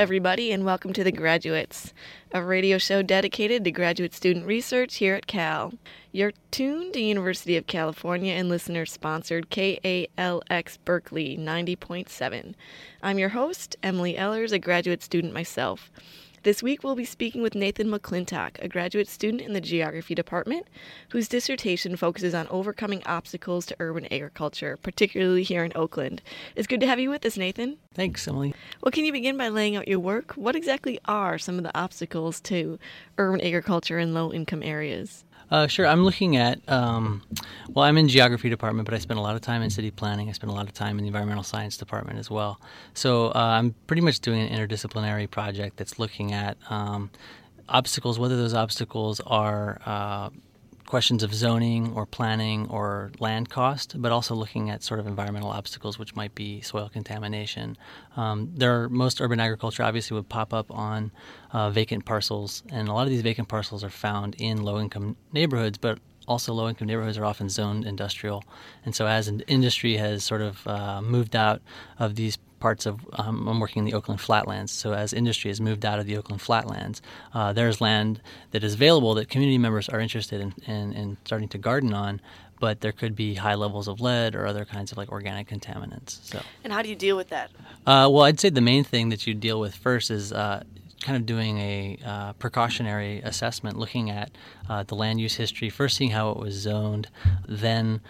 everybody, 0.00 0.50
and 0.50 0.64
welcome 0.64 0.94
to 0.94 1.04
The 1.04 1.12
Graduates, 1.12 1.92
a 2.32 2.42
radio 2.42 2.78
show 2.78 3.02
dedicated 3.02 3.64
to 3.64 3.70
graduate 3.70 4.14
student 4.14 4.46
research 4.46 4.96
here 4.96 5.14
at 5.14 5.26
Cal. 5.26 5.74
You're 6.10 6.32
tuned 6.50 6.94
to 6.94 7.00
University 7.02 7.54
of 7.58 7.66
California 7.66 8.32
and 8.32 8.48
listener 8.48 8.86
sponsored 8.86 9.50
KALX 9.50 10.78
Berkeley 10.86 11.36
90.7. 11.36 12.54
I'm 13.02 13.18
your 13.18 13.28
host, 13.28 13.76
Emily 13.82 14.16
Ellers, 14.16 14.52
a 14.52 14.58
graduate 14.58 15.02
student 15.02 15.34
myself. 15.34 15.90
This 16.42 16.62
week, 16.62 16.82
we'll 16.82 16.94
be 16.94 17.04
speaking 17.04 17.42
with 17.42 17.54
Nathan 17.54 17.88
McClintock, 17.88 18.52
a 18.62 18.68
graduate 18.68 19.08
student 19.08 19.42
in 19.42 19.52
the 19.52 19.60
geography 19.60 20.14
department, 20.14 20.66
whose 21.10 21.28
dissertation 21.28 21.96
focuses 21.96 22.34
on 22.34 22.48
overcoming 22.48 23.02
obstacles 23.04 23.66
to 23.66 23.76
urban 23.78 24.10
agriculture, 24.10 24.78
particularly 24.78 25.42
here 25.42 25.64
in 25.64 25.72
Oakland. 25.74 26.22
It's 26.56 26.66
good 26.66 26.80
to 26.80 26.86
have 26.86 26.98
you 26.98 27.10
with 27.10 27.26
us, 27.26 27.36
Nathan. 27.36 27.76
Thanks, 27.92 28.26
Emily. 28.26 28.54
Well, 28.80 28.90
can 28.90 29.04
you 29.04 29.12
begin 29.12 29.36
by 29.36 29.48
laying 29.48 29.76
out 29.76 29.86
your 29.86 30.00
work? 30.00 30.32
What 30.32 30.56
exactly 30.56 30.98
are 31.04 31.36
some 31.36 31.58
of 31.58 31.62
the 31.62 31.78
obstacles 31.78 32.40
to 32.42 32.78
urban 33.18 33.42
agriculture 33.42 33.98
in 33.98 34.14
low 34.14 34.32
income 34.32 34.62
areas? 34.62 35.26
Uh, 35.50 35.66
sure. 35.66 35.86
I'm 35.86 36.04
looking 36.04 36.36
at, 36.36 36.60
um, 36.68 37.22
well, 37.70 37.84
I'm 37.84 37.98
in 37.98 38.06
geography 38.08 38.48
department, 38.48 38.86
but 38.86 38.94
I 38.94 38.98
spend 38.98 39.18
a 39.18 39.22
lot 39.22 39.34
of 39.34 39.42
time 39.42 39.62
in 39.62 39.70
city 39.70 39.90
planning. 39.90 40.28
I 40.28 40.32
spend 40.32 40.50
a 40.50 40.54
lot 40.54 40.66
of 40.66 40.72
time 40.72 40.96
in 40.98 41.04
the 41.04 41.08
environmental 41.08 41.42
science 41.42 41.76
department 41.76 42.18
as 42.18 42.30
well. 42.30 42.60
So 42.94 43.28
uh, 43.28 43.32
I'm 43.34 43.74
pretty 43.88 44.02
much 44.02 44.20
doing 44.20 44.40
an 44.40 44.56
interdisciplinary 44.56 45.28
project 45.28 45.76
that's 45.76 45.98
looking 45.98 46.32
at 46.32 46.56
um, 46.70 47.10
obstacles, 47.68 48.18
whether 48.18 48.36
those 48.36 48.54
obstacles 48.54 49.20
are 49.26 49.80
uh, 49.84 50.30
questions 50.90 51.22
of 51.22 51.32
zoning 51.32 51.92
or 51.94 52.04
planning 52.04 52.66
or 52.68 53.12
land 53.20 53.48
cost, 53.48 53.94
but 54.02 54.10
also 54.10 54.34
looking 54.34 54.68
at 54.70 54.82
sort 54.82 54.98
of 54.98 55.06
environmental 55.06 55.48
obstacles, 55.48 56.00
which 56.00 56.16
might 56.16 56.34
be 56.34 56.60
soil 56.62 56.90
contamination. 56.92 57.78
Um, 58.16 58.50
there 58.56 58.82
are, 58.82 58.88
most 58.88 59.20
urban 59.20 59.38
agriculture 59.38 59.84
obviously 59.84 60.16
would 60.16 60.28
pop 60.28 60.52
up 60.52 60.68
on 60.68 61.12
uh, 61.52 61.70
vacant 61.70 62.04
parcels, 62.04 62.64
and 62.70 62.88
a 62.88 62.92
lot 62.92 63.04
of 63.04 63.10
these 63.10 63.22
vacant 63.22 63.46
parcels 63.46 63.84
are 63.84 63.90
found 63.90 64.34
in 64.40 64.64
low 64.64 64.80
income 64.80 65.16
neighborhoods, 65.32 65.78
but 65.78 66.00
also 66.26 66.52
low 66.52 66.68
income 66.68 66.88
neighborhoods 66.88 67.16
are 67.16 67.24
often 67.24 67.48
zoned 67.48 67.84
industrial. 67.84 68.42
And 68.84 68.92
so, 68.92 69.06
as 69.06 69.28
an 69.28 69.42
industry 69.46 69.96
has 69.96 70.24
sort 70.24 70.42
of 70.42 70.66
uh, 70.66 71.00
moved 71.02 71.36
out 71.36 71.62
of 72.00 72.16
these 72.16 72.36
parts 72.60 72.86
of 72.86 73.00
um, 73.14 73.48
I'm 73.48 73.58
working 73.58 73.80
in 73.80 73.84
the 73.86 73.94
Oakland 73.94 74.20
Flatlands. 74.20 74.70
So 74.70 74.92
as 74.92 75.12
industry 75.12 75.50
has 75.50 75.60
moved 75.60 75.84
out 75.84 75.98
of 75.98 76.06
the 76.06 76.16
Oakland 76.16 76.40
Flatlands, 76.40 77.02
uh, 77.34 77.52
there's 77.52 77.80
land 77.80 78.20
that 78.52 78.62
is 78.62 78.74
available 78.74 79.14
that 79.14 79.28
community 79.28 79.58
members 79.58 79.88
are 79.88 79.98
interested 79.98 80.40
in, 80.40 80.54
in, 80.66 80.92
in, 80.92 81.16
starting 81.24 81.48
to 81.48 81.58
garden 81.58 81.92
on. 81.92 82.20
But 82.60 82.82
there 82.82 82.92
could 82.92 83.16
be 83.16 83.34
high 83.34 83.54
levels 83.54 83.88
of 83.88 84.02
lead 84.02 84.34
or 84.36 84.46
other 84.46 84.66
kinds 84.66 84.92
of 84.92 84.98
like 84.98 85.10
organic 85.10 85.48
contaminants. 85.48 86.22
So, 86.22 86.42
and 86.62 86.70
how 86.70 86.82
do 86.82 86.90
you 86.90 86.94
deal 86.94 87.16
with 87.16 87.30
that? 87.30 87.50
Uh, 87.86 88.06
well, 88.12 88.24
I'd 88.24 88.38
say 88.38 88.50
the 88.50 88.60
main 88.60 88.84
thing 88.84 89.08
that 89.08 89.26
you 89.26 89.32
deal 89.32 89.58
with 89.58 89.74
first 89.74 90.10
is 90.10 90.30
uh, 90.30 90.62
kind 91.00 91.16
of 91.16 91.24
doing 91.24 91.58
a 91.58 91.98
uh, 92.04 92.32
precautionary 92.34 93.20
assessment, 93.22 93.78
looking 93.78 94.10
at 94.10 94.30
uh, 94.68 94.82
the 94.82 94.94
land 94.94 95.20
use 95.20 95.34
history, 95.36 95.70
first 95.70 95.96
seeing 95.96 96.10
how 96.10 96.30
it 96.32 96.36
was 96.36 96.54
zoned, 96.54 97.08
then 97.48 98.02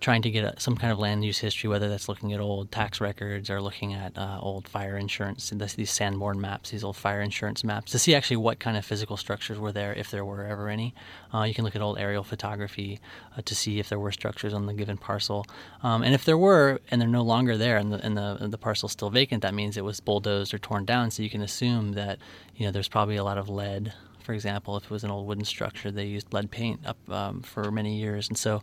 trying 0.00 0.22
to 0.22 0.30
get 0.30 0.44
a, 0.44 0.60
some 0.60 0.76
kind 0.76 0.92
of 0.92 0.98
land 0.98 1.24
use 1.24 1.38
history, 1.38 1.68
whether 1.68 1.88
that's 1.88 2.08
looking 2.08 2.32
at 2.32 2.40
old 2.40 2.70
tax 2.70 3.00
records 3.00 3.50
or 3.50 3.60
looking 3.60 3.94
at 3.94 4.16
uh, 4.16 4.38
old 4.40 4.68
fire 4.68 4.96
insurance, 4.96 5.50
this, 5.50 5.74
these 5.74 5.90
Sanborn 5.90 6.40
maps, 6.40 6.70
these 6.70 6.84
old 6.84 6.96
fire 6.96 7.20
insurance 7.20 7.64
maps, 7.64 7.92
to 7.92 7.98
see 7.98 8.14
actually 8.14 8.36
what 8.36 8.58
kind 8.58 8.76
of 8.76 8.84
physical 8.84 9.16
structures 9.16 9.58
were 9.58 9.72
there, 9.72 9.92
if 9.94 10.10
there 10.10 10.24
were 10.24 10.44
ever 10.44 10.68
any. 10.68 10.94
Uh, 11.34 11.42
you 11.42 11.54
can 11.54 11.64
look 11.64 11.74
at 11.74 11.82
old 11.82 11.98
aerial 11.98 12.22
photography 12.22 13.00
uh, 13.36 13.42
to 13.42 13.54
see 13.54 13.78
if 13.78 13.88
there 13.88 13.98
were 13.98 14.12
structures 14.12 14.54
on 14.54 14.66
the 14.66 14.74
given 14.74 14.96
parcel, 14.96 15.46
um, 15.82 16.02
and 16.02 16.14
if 16.14 16.24
there 16.24 16.38
were, 16.38 16.80
and 16.90 17.00
they're 17.00 17.08
no 17.08 17.22
longer 17.22 17.56
there, 17.56 17.76
and 17.76 17.92
the 17.92 18.04
and 18.04 18.16
the, 18.16 18.38
and 18.40 18.52
the 18.52 18.58
parcel's 18.58 18.92
still 18.92 19.10
vacant, 19.10 19.42
that 19.42 19.54
means 19.54 19.76
it 19.76 19.84
was 19.84 20.00
bulldozed 20.00 20.54
or 20.54 20.58
torn 20.58 20.84
down. 20.84 21.10
So 21.10 21.22
you 21.22 21.30
can 21.30 21.42
assume 21.42 21.92
that 21.92 22.18
you 22.56 22.66
know 22.66 22.72
there's 22.72 22.88
probably 22.88 23.16
a 23.16 23.24
lot 23.24 23.38
of 23.38 23.48
lead 23.48 23.92
for 24.28 24.34
example, 24.34 24.76
if 24.76 24.84
it 24.84 24.90
was 24.90 25.04
an 25.04 25.10
old 25.10 25.26
wooden 25.26 25.46
structure, 25.46 25.90
they 25.90 26.04
used 26.04 26.34
lead 26.34 26.50
paint 26.50 26.86
up 26.86 26.98
um, 27.08 27.40
for 27.40 27.70
many 27.70 27.96
years. 27.96 28.28
And 28.28 28.36
so, 28.36 28.62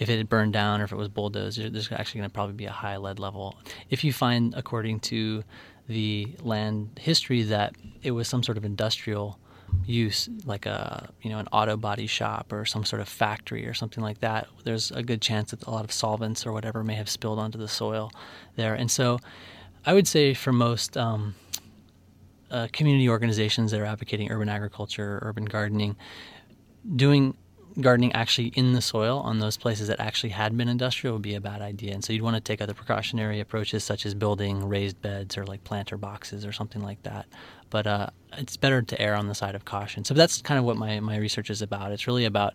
if 0.00 0.10
it 0.10 0.16
had 0.16 0.28
burned 0.28 0.52
down 0.52 0.80
or 0.80 0.84
if 0.86 0.90
it 0.90 0.96
was 0.96 1.06
bulldozed, 1.06 1.56
there's 1.72 1.92
actually 1.92 2.18
going 2.18 2.30
to 2.30 2.34
probably 2.34 2.56
be 2.56 2.64
a 2.64 2.72
high 2.72 2.96
lead 2.96 3.20
level. 3.20 3.56
If 3.90 4.02
you 4.02 4.12
find, 4.12 4.52
according 4.56 4.98
to 5.00 5.44
the 5.86 6.34
land 6.42 6.98
history, 7.00 7.44
that 7.44 7.76
it 8.02 8.10
was 8.10 8.26
some 8.26 8.42
sort 8.42 8.58
of 8.58 8.64
industrial 8.64 9.38
use 9.86 10.28
like 10.44 10.66
a 10.66 11.08
you 11.22 11.30
know 11.30 11.38
an 11.38 11.46
auto 11.52 11.76
body 11.76 12.08
shop 12.08 12.52
or 12.52 12.64
some 12.64 12.84
sort 12.84 13.00
of 13.00 13.08
factory 13.08 13.66
or 13.66 13.74
something 13.74 14.02
like 14.02 14.18
that 14.20 14.46
there's 14.64 14.90
a 14.92 15.02
good 15.02 15.20
chance 15.20 15.50
that 15.50 15.64
a 15.66 15.70
lot 15.70 15.84
of 15.84 15.90
solvents 15.90 16.46
or 16.46 16.52
whatever 16.52 16.84
may 16.84 16.94
have 16.94 17.08
spilled 17.08 17.40
onto 17.40 17.58
the 17.58 17.66
soil 17.66 18.12
there 18.54 18.74
and 18.74 18.90
so 18.90 19.18
i 19.84 19.92
would 19.92 20.06
say 20.06 20.32
for 20.32 20.52
most 20.52 20.96
um, 20.96 21.34
uh, 22.54 22.68
community 22.72 23.08
organizations 23.08 23.72
that 23.72 23.80
are 23.80 23.84
advocating 23.84 24.30
urban 24.30 24.48
agriculture, 24.48 25.18
urban 25.22 25.44
gardening, 25.44 25.96
doing 26.94 27.36
gardening 27.80 28.12
actually 28.12 28.48
in 28.54 28.72
the 28.72 28.80
soil 28.80 29.18
on 29.18 29.40
those 29.40 29.56
places 29.56 29.88
that 29.88 29.98
actually 29.98 30.30
had 30.30 30.56
been 30.56 30.68
industrial 30.68 31.16
would 31.16 31.22
be 31.22 31.34
a 31.34 31.40
bad 31.40 31.60
idea. 31.60 31.92
And 31.92 32.04
so 32.04 32.12
you'd 32.12 32.22
want 32.22 32.36
to 32.36 32.40
take 32.40 32.62
other 32.62 32.74
precautionary 32.74 33.40
approaches, 33.40 33.82
such 33.82 34.06
as 34.06 34.14
building 34.14 34.68
raised 34.68 35.02
beds 35.02 35.36
or 35.36 35.44
like 35.44 35.64
planter 35.64 35.96
boxes 35.96 36.46
or 36.46 36.52
something 36.52 36.80
like 36.80 37.02
that. 37.02 37.26
But 37.70 37.88
uh, 37.88 38.10
it's 38.34 38.56
better 38.56 38.82
to 38.82 39.00
err 39.02 39.16
on 39.16 39.26
the 39.26 39.34
side 39.34 39.56
of 39.56 39.64
caution. 39.64 40.04
So 40.04 40.14
that's 40.14 40.40
kind 40.40 40.58
of 40.58 40.64
what 40.64 40.76
my, 40.76 41.00
my 41.00 41.16
research 41.16 41.50
is 41.50 41.60
about. 41.60 41.90
It's 41.90 42.06
really 42.06 42.24
about 42.24 42.54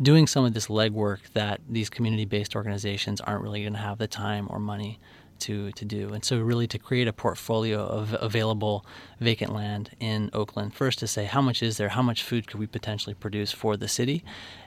doing 0.00 0.28
some 0.28 0.44
of 0.44 0.54
this 0.54 0.68
legwork 0.68 1.18
that 1.32 1.60
these 1.68 1.90
community 1.90 2.24
based 2.24 2.54
organizations 2.54 3.20
aren't 3.20 3.42
really 3.42 3.62
going 3.62 3.72
to 3.72 3.80
have 3.80 3.98
the 3.98 4.06
time 4.06 4.46
or 4.50 4.60
money 4.60 5.00
to, 5.42 5.72
to 5.72 5.84
do. 5.84 6.12
And 6.12 6.24
so, 6.24 6.38
really, 6.38 6.66
to 6.68 6.78
create 6.78 7.08
a 7.08 7.12
portfolio 7.12 7.80
of 7.80 8.16
available 8.20 8.84
vacant 9.20 9.52
land 9.52 9.90
in 10.00 10.30
Oakland, 10.32 10.74
first 10.74 10.98
to 11.00 11.06
say 11.06 11.24
how 11.24 11.42
much 11.42 11.62
is 11.62 11.76
there, 11.76 11.90
how 11.90 12.02
much 12.02 12.22
food 12.22 12.46
could 12.46 12.58
we 12.58 12.66
potentially 12.66 13.14
produce 13.14 13.52
for 13.52 13.76
the 13.76 13.88
city, 13.88 14.24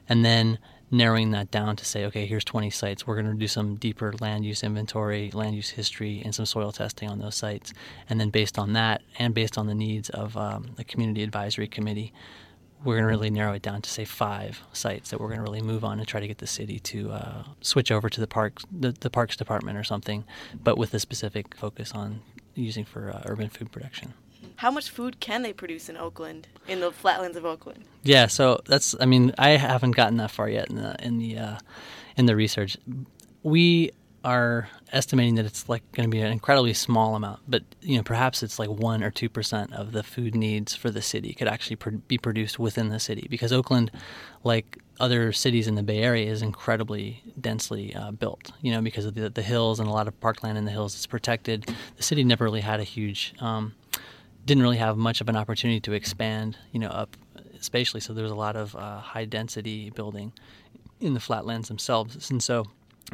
and 0.08 0.24
then 0.24 0.60
narrowing 0.92 1.32
that 1.32 1.52
down 1.52 1.76
to 1.76 1.86
say, 1.86 2.06
okay, 2.06 2.26
here's 2.26 2.44
20 2.44 2.70
sites. 2.70 3.08
We're 3.08 3.16
going 3.22 3.32
to 3.32 3.40
do 3.40 3.48
some 3.48 3.76
deeper 3.76 4.14
land 4.20 4.46
use 4.46 4.64
inventory, 4.64 5.32
land 5.32 5.56
use 5.56 5.72
history, 5.72 6.22
and 6.24 6.34
some 6.34 6.46
soil 6.46 6.72
testing 6.72 7.10
on 7.10 7.20
those 7.20 7.36
sites. 7.36 7.74
And 8.10 8.20
then, 8.20 8.30
based 8.30 8.60
on 8.60 8.74
that, 8.74 9.02
and 9.18 9.34
based 9.34 9.58
on 9.58 9.68
the 9.68 9.76
needs 9.76 10.10
of 10.10 10.38
um, 10.38 10.72
the 10.76 10.84
community 10.84 11.24
advisory 11.24 11.68
committee, 11.68 12.14
we're 12.84 12.96
going 12.96 13.04
to 13.04 13.10
really 13.10 13.30
narrow 13.30 13.54
it 13.54 13.62
down 13.62 13.82
to 13.82 13.90
say 13.90 14.06
five 14.06 14.62
sites 14.74 15.10
that 15.10 15.20
we're 15.20 15.28
going 15.28 15.40
to 15.40 15.44
really 15.44 15.62
move 15.62 15.84
on 15.84 16.00
and 16.00 16.08
try 16.08 16.20
to 16.20 16.28
get 16.28 16.38
the 16.38 16.48
city 16.48 16.80
to 16.80 17.12
uh, 17.12 17.44
switch 17.62 17.92
over 17.92 18.10
to 18.10 18.20
the 18.20 18.28
parks 18.28 18.64
the, 18.72 18.92
the, 18.92 19.10
parks 19.10 19.36
department 19.36 19.78
or 19.78 19.84
something 19.84 20.24
but 20.64 20.78
with 20.78 20.94
a 20.94 21.00
specific 21.00 21.56
focus 21.56 21.92
on 21.94 22.22
using 22.54 22.86
for 22.86 23.12
uh, 23.12 23.22
urban 23.26 23.50
food 23.50 23.72
production 23.72 24.14
how 24.58 24.72
much 24.72 24.90
food 24.90 25.20
can 25.20 25.42
they 25.42 25.54
produce 25.54 25.90
in 25.90 25.98
Oakland, 25.98 26.48
in 26.68 26.80
the 26.80 26.92
flatlands 26.92 27.36
of 27.36 27.46
Oakland? 27.46 27.84
Yeah, 28.04 28.28
so 28.28 28.62
that's. 28.66 28.96
I 29.00 29.06
mean, 29.06 29.34
I 29.38 29.50
haven't 29.50 29.92
gotten 29.92 30.18
that 30.18 30.32
far 30.32 30.48
yet 30.50 30.70
in 30.70 30.78
the 30.78 30.96
in 31.06 31.18
the 31.18 31.38
uh, 31.38 31.58
in 32.16 32.26
the 32.26 32.36
research. 32.36 32.78
We 33.44 33.92
are 34.26 34.68
estimating 34.92 35.36
that 35.36 35.46
it's 35.46 35.70
like 35.70 35.90
going 35.92 36.10
to 36.10 36.12
be 36.12 36.20
an 36.20 36.32
incredibly 36.32 36.74
small 36.74 37.16
amount, 37.16 37.40
but 37.48 37.64
you 37.82 37.96
know 37.96 38.04
perhaps 38.04 38.42
it's 38.42 38.58
like 38.58 38.70
one 38.70 39.04
or 39.04 39.12
two 39.12 39.30
percent 39.30 39.72
of 39.72 39.92
the 39.92 40.02
food 40.02 40.34
needs 40.34 40.76
for 40.76 40.90
the 40.90 41.02
city 41.02 41.34
could 41.34 41.48
actually 41.48 41.78
be 42.08 42.18
produced 42.18 42.58
within 42.58 42.90
the 42.90 43.00
city 43.00 43.28
because 43.30 43.54
Oakland, 43.54 43.92
like 44.44 44.80
other 45.00 45.32
cities 45.32 45.68
in 45.68 45.76
the 45.76 45.84
Bay 45.84 46.00
Area, 46.00 46.30
is 46.30 46.42
incredibly 46.42 47.22
densely 47.40 47.96
uh, 47.96 48.12
built. 48.12 48.52
You 48.62 48.72
know 48.72 48.82
because 48.82 49.06
of 49.06 49.14
the, 49.14 49.30
the 49.30 49.44
hills 49.44 49.80
and 49.80 49.88
a 49.88 49.92
lot 49.92 50.08
of 50.08 50.20
parkland 50.20 50.58
in 50.58 50.66
the 50.66 50.72
hills 50.72 50.96
is 50.96 51.06
protected. 51.06 51.72
The 51.96 52.04
city 52.04 52.24
never 52.24 52.46
really 52.46 52.62
had 52.62 52.80
a 52.80 52.84
huge, 52.84 53.36
um, 53.40 53.76
didn't 54.44 54.64
really 54.64 54.78
have 54.78 54.98
much 54.98 55.22
of 55.22 55.30
an 55.30 55.36
opportunity 55.36 55.80
to 55.82 55.94
expand. 55.94 56.58
You 56.72 56.80
know 56.80 56.90
up 56.90 57.16
spatially, 57.60 58.02
so 58.02 58.12
there 58.12 58.24
was 58.24 58.32
a 58.32 58.36
lot 58.36 58.56
of 58.56 58.76
uh, 58.76 59.00
high 59.02 59.26
density 59.26 59.92
building 59.92 60.34
in 61.00 61.14
the 61.14 61.20
flatlands 61.20 61.68
themselves, 61.68 62.32
and 62.32 62.42
so 62.42 62.66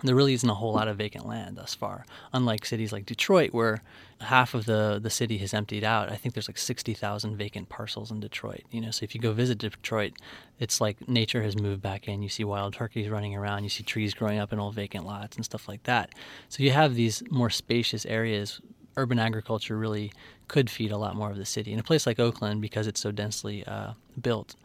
there 0.04 0.16
really 0.16 0.34
isn't 0.34 0.50
a 0.50 0.54
whole 0.54 0.74
lot 0.74 0.88
of 0.88 0.98
vacant 0.98 1.28
land 1.28 1.58
thus 1.58 1.76
far. 1.76 2.06
Unlike 2.34 2.66
cities 2.66 2.94
like 2.94 3.06
Detroit, 3.06 3.54
where 3.54 3.82
half 4.22 4.54
of 4.54 4.66
the, 4.66 5.00
the 5.02 5.10
city 5.10 5.38
has 5.40 5.54
emptied 5.54 5.84
out, 5.84 6.10
I 6.10 6.16
think 6.16 6.34
there's 6.34 6.48
like 6.48 6.58
60,000 6.58 7.36
vacant 7.36 7.70
parcels 7.70 8.10
in 8.10 8.20
Detroit. 8.20 8.64
You 8.72 8.82
know, 8.82 8.92
so 8.92 9.04
if 9.04 9.14
you 9.14 9.22
go 9.22 9.34
visit 9.34 9.58
Detroit, 9.58 10.14
it's 10.60 10.80
like 10.80 11.08
nature 11.10 11.44
has 11.44 11.60
moved 11.60 11.82
back 11.82 12.08
in. 12.08 12.22
You 12.22 12.30
see 12.30 12.44
wild 12.44 12.74
turkeys 12.74 13.10
running 13.10 13.36
around, 13.36 13.64
you 13.64 13.70
see 13.70 13.84
trees 13.84 14.14
growing 14.14 14.40
up 14.40 14.54
in 14.54 14.60
old 14.60 14.76
vacant 14.76 15.06
lots 15.06 15.36
and 15.36 15.44
stuff 15.44 15.68
like 15.68 15.84
that. 15.84 16.16
So 16.50 16.64
you 16.64 16.72
have 16.72 16.96
these 16.96 17.22
more 17.30 17.50
spacious 17.50 18.06
areas. 18.06 18.62
Urban 18.96 19.20
agriculture 19.20 19.78
really 19.78 20.12
could 20.48 20.70
feed 20.70 20.92
a 20.92 20.98
lot 20.98 21.16
more 21.16 21.32
of 21.32 21.38
the 21.38 21.46
city. 21.46 21.74
In 21.74 21.80
a 21.80 21.84
place 21.84 22.06
like 22.06 22.20
Oakland, 22.20 22.62
because 22.62 22.88
it's 22.88 23.00
so 23.00 23.12
densely 23.12 23.66
uh, 23.66 23.94
built, 24.22 24.56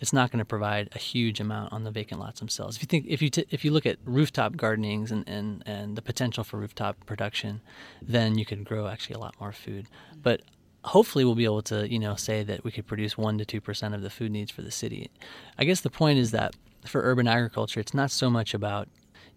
it's 0.00 0.12
not 0.12 0.30
going 0.30 0.38
to 0.38 0.44
provide 0.44 0.88
a 0.94 0.98
huge 0.98 1.40
amount 1.40 1.72
on 1.72 1.84
the 1.84 1.90
vacant 1.90 2.20
lots 2.20 2.40
themselves. 2.40 2.76
If 2.76 2.82
you 2.82 2.86
think 2.86 3.06
if 3.08 3.22
you 3.22 3.30
t- 3.30 3.46
if 3.50 3.64
you 3.64 3.70
look 3.70 3.86
at 3.86 3.98
rooftop 4.04 4.56
gardenings 4.56 5.10
and, 5.10 5.26
and, 5.28 5.62
and 5.66 5.96
the 5.96 6.02
potential 6.02 6.44
for 6.44 6.58
rooftop 6.58 7.04
production, 7.06 7.60
then 8.02 8.38
you 8.38 8.44
could 8.44 8.64
grow 8.64 8.88
actually 8.88 9.14
a 9.14 9.20
lot 9.20 9.34
more 9.40 9.52
food. 9.52 9.86
But 10.22 10.42
hopefully 10.84 11.24
we'll 11.24 11.34
be 11.34 11.44
able 11.44 11.62
to 11.62 11.90
you 11.90 11.98
know 11.98 12.14
say 12.14 12.42
that 12.42 12.62
we 12.62 12.70
could 12.70 12.86
produce 12.86 13.16
one 13.16 13.38
to 13.38 13.44
two 13.44 13.60
percent 13.60 13.94
of 13.94 14.02
the 14.02 14.10
food 14.10 14.30
needs 14.30 14.50
for 14.50 14.62
the 14.62 14.70
city. 14.70 15.10
I 15.58 15.64
guess 15.64 15.80
the 15.80 15.90
point 15.90 16.18
is 16.18 16.30
that 16.32 16.54
for 16.84 17.02
urban 17.02 17.26
agriculture, 17.26 17.80
it's 17.80 17.94
not 17.94 18.10
so 18.10 18.30
much 18.30 18.54
about 18.54 18.88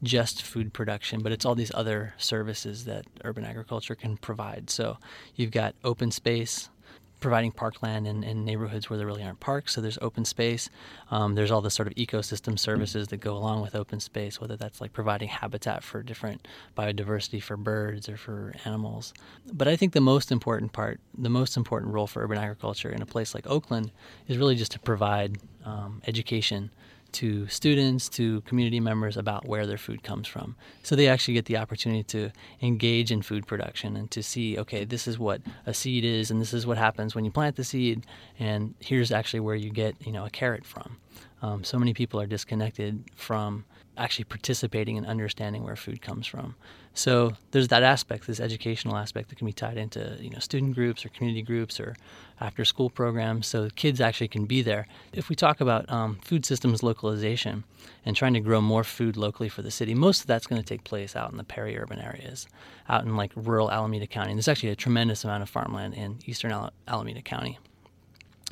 just 0.02 0.44
food 0.44 0.74
production, 0.74 1.22
but 1.22 1.32
it's 1.32 1.46
all 1.46 1.56
these 1.56 1.72
other 1.74 2.14
services 2.18 2.86
that 2.86 3.06
urban 3.24 3.44
agriculture 3.44 3.96
can 3.96 4.18
provide. 4.18 4.70
So 4.70 4.98
you've 5.36 5.52
got 5.52 5.76
open 5.84 6.12
space, 6.12 6.70
providing 7.20 7.52
parkland 7.52 8.08
in, 8.08 8.24
in, 8.24 8.46
neighborhoods 8.46 8.90
where 8.90 8.98
there 8.98 9.06
really 9.06 9.24
aren't 9.24 9.40
parks. 9.40 9.74
So 9.74 9.82
there's 9.82 9.98
open 10.02 10.26
space. 10.26 10.70
Um, 11.12 11.36
there's 11.36 11.52
all 11.52 11.62
the 11.62 11.70
sort 11.70 11.88
of 11.88 11.96
ecosystem 11.96 12.58
services 12.58 13.10
that 13.10 13.18
go 13.18 13.36
along 13.36 13.62
with 13.62 13.76
open 13.76 14.00
space, 14.00 14.40
whether 14.40 14.56
that's 14.56 14.80
like 14.82 14.94
providing 14.94 15.30
habitat 15.30 15.84
for 15.84 16.02
different 16.02 16.48
biodiversity 16.78 17.42
for 17.42 17.58
birds 17.58 18.08
or 18.08 18.18
for 18.18 18.54
animals. 18.66 19.14
But 19.52 19.68
I 19.68 19.76
think 19.76 19.94
the 19.94 20.02
most 20.02 20.32
important 20.32 20.74
part, 20.74 21.00
the 21.18 21.30
most 21.30 21.58
important 21.58 21.94
role 21.94 22.08
for 22.08 22.24
urban 22.24 22.38
agriculture 22.38 22.90
in 22.90 23.02
a 23.02 23.06
place 23.06 23.36
like 23.36 23.48
Oakland 23.48 23.92
is 24.28 24.38
really 24.38 24.56
just 24.56 24.72
to 24.72 24.80
provide 24.80 25.38
um, 25.66 26.02
education 26.08 26.72
to 27.14 27.48
students, 27.48 28.10
to 28.10 28.42
community 28.42 28.80
members 28.80 29.18
about 29.18 29.48
where 29.48 29.66
their 29.66 29.78
food 29.78 30.04
comes 30.04 30.28
from. 30.28 30.56
So 30.84 30.96
they 30.96 31.08
actually 31.08 31.34
get 31.36 31.46
the 31.46 31.58
opportunity 31.58 32.04
to 32.04 32.32
engage 32.62 33.12
in 33.12 33.22
food 33.22 33.48
production 33.48 33.96
and 33.96 34.10
to 34.12 34.24
see, 34.24 34.58
okay, 34.58 34.86
this 34.86 35.08
is 35.08 35.18
what 35.18 35.42
a 35.66 35.74
seed 35.74 36.04
is, 36.04 36.32
and 36.32 36.42
this 36.42 36.54
is 36.54 36.66
what 36.66 36.78
happens 36.78 37.16
when 37.16 37.26
you 37.26 37.32
plant 37.32 37.56
the 37.56 37.64
seed, 37.64 38.06
and 38.38 38.76
here's 38.80 39.12
actually 39.12 39.40
where 39.40 39.56
you 39.56 39.70
get, 39.70 39.96
you 40.06 40.12
know, 40.12 40.26
a 40.26 40.30
carrot 40.30 40.66
from. 40.66 40.98
Um, 41.42 41.64
so 41.64 41.80
many 41.80 41.94
people 41.94 42.20
are 42.20 42.28
disconnected 42.28 43.04
from 43.16 43.66
actually 44.00 44.26
participating 44.26 44.98
and 44.98 45.06
understanding 45.06 45.64
where 45.64 45.76
food 45.76 46.02
comes 46.02 46.26
from. 46.26 46.56
So 46.94 47.34
there's 47.52 47.68
that 47.68 47.84
aspect, 47.84 48.26
this 48.26 48.40
educational 48.40 48.98
aspect 48.98 49.30
that 49.30 49.36
can 49.38 49.46
be 49.46 49.54
tied 49.54 49.78
into 49.78 50.18
you 50.20 50.30
know 50.30 50.40
student 50.40 50.74
groups 50.74 51.06
or 51.06 51.10
community 51.10 51.42
groups 51.42 51.80
or 51.80 51.96
after 52.42 52.66
school 52.66 52.90
programs, 52.90 53.48
so 53.48 53.70
kids 53.76 54.02
actually 54.02 54.30
can 54.30 54.46
be 54.46 54.62
there. 54.62 54.88
If 55.14 55.30
we 55.30 55.36
talk 55.36 55.62
about 55.62 55.90
um, 55.92 56.20
food 56.24 56.46
systems 56.46 56.82
localization 56.82 57.64
and 58.06 58.16
trying 58.16 58.34
to 58.34 58.40
grow 58.40 58.62
more 58.62 58.84
food 58.84 59.18
locally 59.18 59.50
for 59.50 59.62
the 59.62 59.72
city, 59.72 59.94
most 59.94 60.22
of 60.22 60.28
that's 60.28 60.48
going 60.48 60.62
to 60.62 60.68
take 60.68 60.84
place 60.84 61.16
out 61.16 61.32
in 61.32 61.38
the 61.38 61.44
peri-urban 61.44 62.00
areas, 62.00 62.48
out 62.88 63.04
in 63.04 63.16
like 63.16 63.32
rural 63.36 63.72
Alameda 63.72 64.08
County. 64.08 64.32
And 64.32 64.38
there's 64.38 64.48
actually 64.48 64.70
a 64.70 64.76
tremendous 64.76 65.24
amount 65.24 65.44
of 65.44 65.50
farmland 65.50 65.94
in 65.94 66.20
eastern 66.26 66.52
Al- 66.52 66.74
Alameda 66.88 67.22
County. 67.22 67.60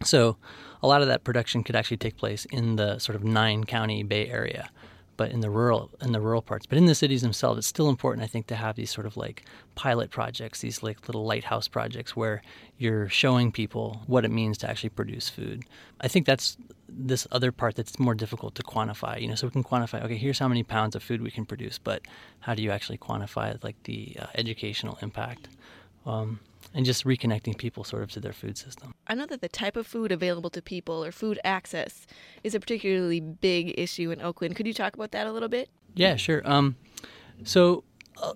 So 0.04 0.38
a 0.84 0.88
lot 0.88 1.02
of 1.02 1.08
that 1.08 1.24
production 1.24 1.64
could 1.64 1.76
actually 1.76 1.98
take 1.98 2.18
place 2.18 2.46
in 2.46 2.76
the 2.76 3.00
sort 3.00 3.16
of 3.16 3.24
nine 3.24 3.64
county 3.64 4.04
Bay 4.04 4.28
Area 4.28 4.70
but 5.18 5.32
in 5.32 5.42
the 5.42 5.50
rural 5.50 5.90
in 6.02 6.12
the 6.12 6.22
rural 6.22 6.42
parts. 6.42 6.66
But 6.66 6.78
in 6.78 6.86
the 6.86 6.96
cities 6.96 7.22
themselves, 7.22 7.58
it's 7.58 7.68
still 7.68 7.90
important, 7.90 8.24
I 8.24 8.28
think, 8.28 8.48
to 8.48 8.56
have 8.56 8.76
these 8.76 8.92
sort 8.92 9.08
of 9.08 9.18
like 9.18 9.44
pilot 9.76 10.12
projects, 10.12 10.62
these 10.62 10.82
like 10.82 11.08
little 11.08 11.26
lighthouse 11.26 11.68
projects 11.68 12.16
where 12.16 12.42
you're 12.78 13.10
showing 13.10 13.52
people 13.52 14.04
what 14.08 14.24
it 14.24 14.32
means 14.32 14.58
to 14.60 14.70
actually 14.70 14.90
produce 14.90 15.28
food. 15.30 15.64
I 16.00 16.08
think 16.08 16.26
that's 16.26 16.58
this 16.88 17.28
other 17.32 17.52
part 17.52 17.76
that's 17.76 18.00
more 18.00 18.16
difficult 18.16 18.56
to 18.56 18.64
quantify. 18.64 19.20
You 19.20 19.28
know, 19.28 19.36
so 19.36 19.48
we 19.48 19.52
can 19.52 19.64
quantify. 19.64 20.04
Okay, 20.04 20.18
here's 20.18 20.40
how 20.40 20.48
many 20.48 20.64
pounds 20.64 20.96
of 20.96 21.04
food 21.04 21.22
we 21.22 21.32
can 21.32 21.46
produce, 21.46 21.78
but 21.78 22.04
how 22.40 22.56
do 22.56 22.62
you 22.62 22.72
actually 22.72 23.00
quantify 23.00 23.62
like 23.64 23.82
the 23.84 24.16
uh, 24.20 24.28
educational 24.36 24.98
impact? 25.02 25.50
Um, 26.06 26.40
and 26.78 26.86
just 26.86 27.06
reconnecting 27.06 27.58
people 27.58 27.84
sort 27.84 28.04
of 28.04 28.12
to 28.12 28.20
their 28.20 28.32
food 28.32 28.56
system. 28.56 28.94
I 29.08 29.16
know 29.16 29.26
that 29.26 29.42
the 29.42 29.50
type 29.50 29.76
of 29.76 29.88
food 29.88 30.12
available 30.12 30.52
to 30.52 30.62
people 30.62 31.04
or 31.04 31.12
food 31.12 31.40
access 31.44 32.06
is 32.44 32.54
a 32.54 32.60
particularly 32.60 33.20
big 33.20 33.74
issue 33.80 34.12
in 34.12 34.22
Oakland. 34.22 34.56
Could 34.56 34.68
you 34.68 34.76
talk 34.76 34.94
about 34.94 35.12
that 35.12 35.26
a 35.26 35.32
little 35.32 35.50
bit? 35.50 35.70
Yeah, 35.96 36.18
sure. 36.18 36.44
Um, 36.46 36.76
so 37.44 37.84
uh, 38.22 38.34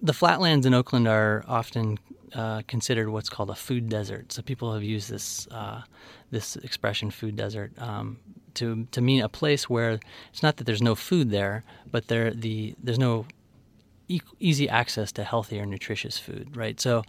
the 0.00 0.12
flatlands 0.12 0.64
in 0.64 0.74
Oakland 0.74 1.08
are 1.08 1.44
often 1.48 1.98
uh, 2.36 2.62
considered 2.68 3.08
what's 3.08 3.28
called 3.28 3.50
a 3.50 3.56
food 3.56 3.88
desert. 3.88 4.30
So 4.32 4.42
people 4.42 4.72
have 4.72 4.84
used 4.84 5.10
this 5.10 5.48
uh, 5.50 5.82
this 6.30 6.54
expression 6.56 7.10
"food 7.10 7.34
desert" 7.34 7.72
um, 7.78 8.20
to 8.54 8.86
to 8.92 9.00
mean 9.00 9.22
a 9.22 9.28
place 9.28 9.68
where 9.68 9.98
it's 10.32 10.42
not 10.42 10.56
that 10.58 10.64
there's 10.64 10.80
no 10.80 10.94
food 10.94 11.30
there, 11.30 11.64
but 11.90 12.06
there 12.06 12.30
the 12.30 12.76
there's 12.80 12.98
no 12.98 13.26
e- 14.08 14.20
easy 14.38 14.68
access 14.68 15.10
to 15.12 15.24
healthy 15.24 15.58
or 15.58 15.66
nutritious 15.66 16.16
food, 16.16 16.56
right? 16.56 16.80
So 16.80 17.02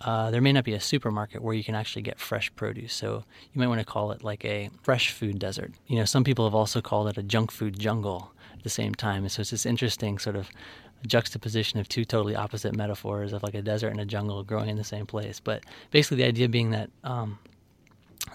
uh, 0.00 0.30
there 0.30 0.40
may 0.40 0.52
not 0.52 0.64
be 0.64 0.74
a 0.74 0.80
supermarket 0.80 1.42
where 1.42 1.54
you 1.54 1.64
can 1.64 1.74
actually 1.74 2.02
get 2.02 2.20
fresh 2.20 2.54
produce. 2.54 2.94
So 2.94 3.24
you 3.52 3.58
might 3.58 3.66
want 3.66 3.80
to 3.80 3.86
call 3.86 4.12
it 4.12 4.22
like 4.22 4.44
a 4.44 4.70
fresh 4.82 5.10
food 5.10 5.38
desert. 5.38 5.72
You 5.86 5.96
know, 5.96 6.04
some 6.04 6.24
people 6.24 6.44
have 6.44 6.54
also 6.54 6.80
called 6.80 7.08
it 7.08 7.18
a 7.18 7.22
junk 7.22 7.50
food 7.50 7.78
jungle 7.78 8.32
at 8.54 8.62
the 8.62 8.70
same 8.70 8.94
time. 8.94 9.24
And 9.24 9.32
so 9.32 9.40
it's 9.40 9.50
this 9.50 9.66
interesting 9.66 10.18
sort 10.18 10.36
of 10.36 10.50
juxtaposition 11.06 11.80
of 11.80 11.88
two 11.88 12.04
totally 12.04 12.36
opposite 12.36 12.74
metaphors 12.74 13.32
of 13.32 13.42
like 13.42 13.54
a 13.54 13.62
desert 13.62 13.88
and 13.88 14.00
a 14.00 14.04
jungle 14.04 14.42
growing 14.44 14.68
in 14.68 14.76
the 14.76 14.84
same 14.84 15.06
place. 15.06 15.40
But 15.40 15.64
basically, 15.90 16.18
the 16.18 16.28
idea 16.28 16.48
being 16.48 16.70
that 16.70 16.90
um, 17.02 17.38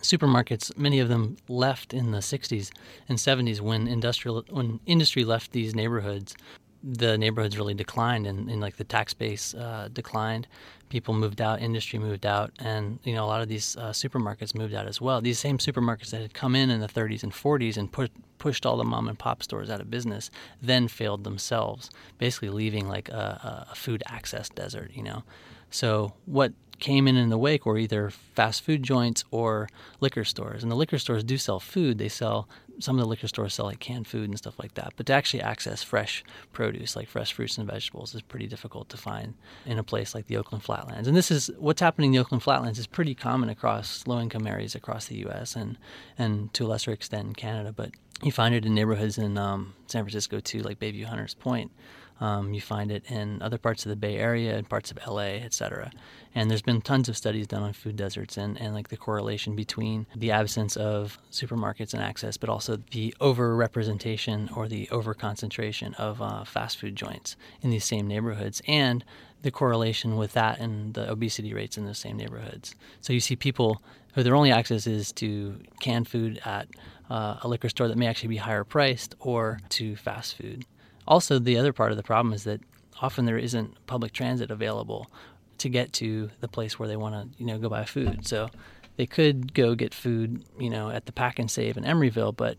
supermarkets, 0.02 0.78
many 0.78 1.00
of 1.00 1.10
them 1.10 1.38
left 1.48 1.94
in 1.94 2.12
the 2.12 2.20
60s 2.20 2.72
and 3.08 3.18
70s 3.18 3.62
when 3.62 3.88
industrial 3.88 4.44
when 4.50 4.80
industry 4.86 5.24
left 5.24 5.52
these 5.52 5.76
neighborhoods 5.76 6.36
the 6.84 7.18
neighborhoods 7.18 7.58
really 7.58 7.74
declined 7.74 8.28
and, 8.28 8.50
and 8.50 8.60
like 8.60 8.76
the 8.76 8.84
tax 8.84 9.14
base 9.14 9.54
uh, 9.54 9.88
declined 9.94 10.48
people 10.90 11.14
moved 11.14 11.40
out 11.40 11.62
industry 11.62 11.98
moved 11.98 12.26
out 12.26 12.52
and 12.60 13.00
you 13.04 13.14
know 13.14 13.24
a 13.24 13.28
lot 13.28 13.42
of 13.42 13.48
these 13.48 13.78
uh, 13.78 13.92
supermarkets 13.92 14.54
moved 14.54 14.74
out 14.74 14.86
as 14.86 15.00
well 15.00 15.22
these 15.22 15.40
same 15.40 15.58
supermarkets 15.58 16.10
that 16.10 16.22
had 16.22 16.34
come 16.34 16.56
in 16.56 16.70
in 16.70 16.82
the 16.82 16.88
30s 16.88 17.24
and 17.24 17.32
40s 17.32 17.78
and 17.78 17.92
put, 17.92 18.12
pushed 18.38 18.66
all 18.66 18.76
the 18.76 18.84
mom 18.84 19.08
and 19.08 19.18
pop 19.18 19.42
stores 19.42 19.70
out 19.70 19.80
of 19.80 19.90
business 19.90 20.30
then 20.62 20.88
failed 20.90 21.24
themselves 21.24 21.90
basically 22.18 22.50
leaving 22.50 22.88
like 22.90 23.08
a, 23.10 23.68
a 23.72 23.76
food 23.76 24.04
access 24.08 24.50
desert 24.50 24.92
you 24.94 25.04
know 25.04 25.24
so 25.70 26.14
what 26.26 26.52
came 26.80 27.08
in 27.08 27.16
in 27.16 27.30
the 27.30 27.38
wake 27.38 27.66
were 27.66 27.78
either 27.78 28.10
fast 28.10 28.62
food 28.62 28.84
joints 28.84 29.24
or 29.32 29.70
liquor 30.02 30.26
stores. 30.26 30.64
And 30.64 30.72
the 30.72 30.76
liquor 30.76 31.00
stores 31.00 31.24
do 31.24 31.38
sell 31.38 31.60
food. 31.60 31.98
They 31.98 32.10
sell 32.10 32.50
some 32.80 32.98
of 32.98 33.04
the 33.04 33.08
liquor 33.08 33.28
stores 33.28 33.54
sell 33.54 33.66
like 33.66 33.80
canned 33.80 34.08
food 34.08 34.30
and 34.30 34.38
stuff 34.38 34.60
like 34.60 34.74
that. 34.76 34.94
But 34.96 35.06
to 35.08 35.14
actually 35.14 35.42
access 35.42 35.84
fresh 35.84 36.24
produce, 36.52 36.96
like 36.96 37.08
fresh 37.08 37.34
fruits 37.34 37.58
and 37.58 37.70
vegetables, 37.70 38.14
is 38.16 38.22
pretty 38.22 38.48
difficult 38.48 38.90
to 38.90 38.98
find 38.98 39.36
in 39.66 39.78
a 39.78 39.84
place 39.84 40.16
like 40.16 40.28
the 40.28 40.38
Oakland 40.38 40.64
Flatlands. 40.64 41.08
And 41.08 41.16
this 41.16 41.32
is 41.32 41.50
what's 41.58 41.82
happening 41.82 42.10
in 42.10 42.14
the 42.14 42.20
Oakland 42.20 42.44
Flatlands 42.44 42.80
is 42.80 42.88
pretty 42.88 43.16
common 43.16 43.50
across 43.50 44.06
low 44.08 44.20
income 44.20 44.48
areas 44.48 44.76
across 44.76 45.08
the 45.08 45.18
U.S. 45.18 45.56
and 45.56 45.78
and 46.18 46.54
to 46.54 46.66
a 46.66 46.68
lesser 46.68 46.92
extent 46.92 47.28
in 47.28 47.34
Canada. 47.34 47.72
But 47.72 47.92
you 48.22 48.32
find 48.32 48.56
it 48.56 48.66
in 48.66 48.74
neighborhoods 48.74 49.18
in 49.18 49.38
um, 49.38 49.74
San 49.88 50.04
Francisco 50.04 50.40
too, 50.40 50.60
like 50.60 50.80
Bayview 50.80 51.06
Hunters 51.06 51.34
Point. 51.34 51.72
Um, 52.20 52.54
you 52.54 52.62
find 52.62 52.92
it 52.92 53.04
in 53.10 53.42
other 53.42 53.58
parts 53.58 53.86
of 53.86 53.90
the 53.90 53.96
Bay 53.96 54.18
Area 54.18 54.56
and 54.56 54.68
parts 54.70 54.92
of 54.92 55.00
LA, 55.06 55.42
et 55.44 55.54
cetera. 55.54 55.92
And 56.36 56.50
there's 56.50 56.62
been 56.62 56.82
tons 56.82 57.10
of 57.10 57.18
studies 57.18 57.48
done 57.48 57.64
on 57.64 57.74
food 57.74 57.96
deserts 57.96 58.38
and, 58.38 58.60
and 58.60 58.74
like 58.74 58.90
the 58.90 58.98
correlation 58.98 59.56
between 59.56 60.06
the 60.16 60.32
absence 60.32 60.78
of 60.78 61.20
supermarkets 61.32 61.94
and 61.94 62.02
access, 62.02 62.38
but 62.38 62.50
also 62.50 62.78
the 62.92 63.14
overrepresentation 63.20 64.56
or 64.56 64.68
the 64.68 64.88
overconcentration 64.88 65.94
of 65.96 66.22
uh, 66.22 66.44
fast 66.44 66.78
food 66.78 66.96
joints 66.96 67.36
in 67.62 67.70
these 67.70 67.86
same 67.86 68.08
neighborhoods 68.08 68.62
and 68.68 69.04
the 69.42 69.52
correlation 69.52 70.16
with 70.16 70.34
that 70.34 70.60
and 70.60 70.94
the 70.94 71.10
obesity 71.12 71.54
rates 71.54 71.78
in 71.78 71.86
those 71.86 72.00
same 72.00 72.18
neighborhoods. 72.18 72.74
So 73.02 73.14
you 73.14 73.20
see 73.20 73.36
people 73.36 73.82
who 74.14 74.24
their 74.24 74.36
only 74.36 74.52
access 74.52 74.88
is 74.88 75.12
to 75.14 75.60
canned 75.80 76.08
food 76.08 76.40
at 76.46 76.68
uh, 77.10 77.38
a 77.42 77.48
liquor 77.48 77.70
store 77.70 77.88
that 77.88 77.98
may 77.98 78.08
actually 78.08 78.30
be 78.30 78.38
higher 78.38 78.64
priced 78.64 79.16
or 79.20 79.60
to 79.70 79.96
fast 79.96 80.38
food. 80.38 80.66
Also, 81.08 81.40
the 81.40 81.58
other 81.58 81.74
part 81.74 81.92
of 81.92 81.98
the 81.98 82.04
problem 82.04 82.34
is 82.34 82.44
that 82.44 82.62
often 83.02 83.26
there 83.26 83.38
isn't 83.38 83.86
public 83.88 84.14
transit 84.14 84.52
available 84.52 85.10
to 85.58 85.70
get 85.70 85.94
to 85.94 86.30
the 86.40 86.48
place 86.48 86.80
where 86.80 86.88
they 86.88 86.96
want 86.96 87.16
to, 87.16 87.40
you 87.40 87.46
know, 87.46 87.58
go 87.58 87.70
buy 87.70 87.86
food. 87.86 88.26
So 88.26 88.50
they 88.98 89.06
could 89.06 89.54
go 89.54 89.76
get 89.76 89.94
food, 89.94 90.44
you 90.60 90.70
know, 90.70 90.90
at 90.90 91.06
the 91.06 91.12
Pak 91.12 91.40
'n 91.40 91.48
Save 91.48 91.78
in 91.78 91.84
Emeryville, 91.84 92.36
but 92.36 92.58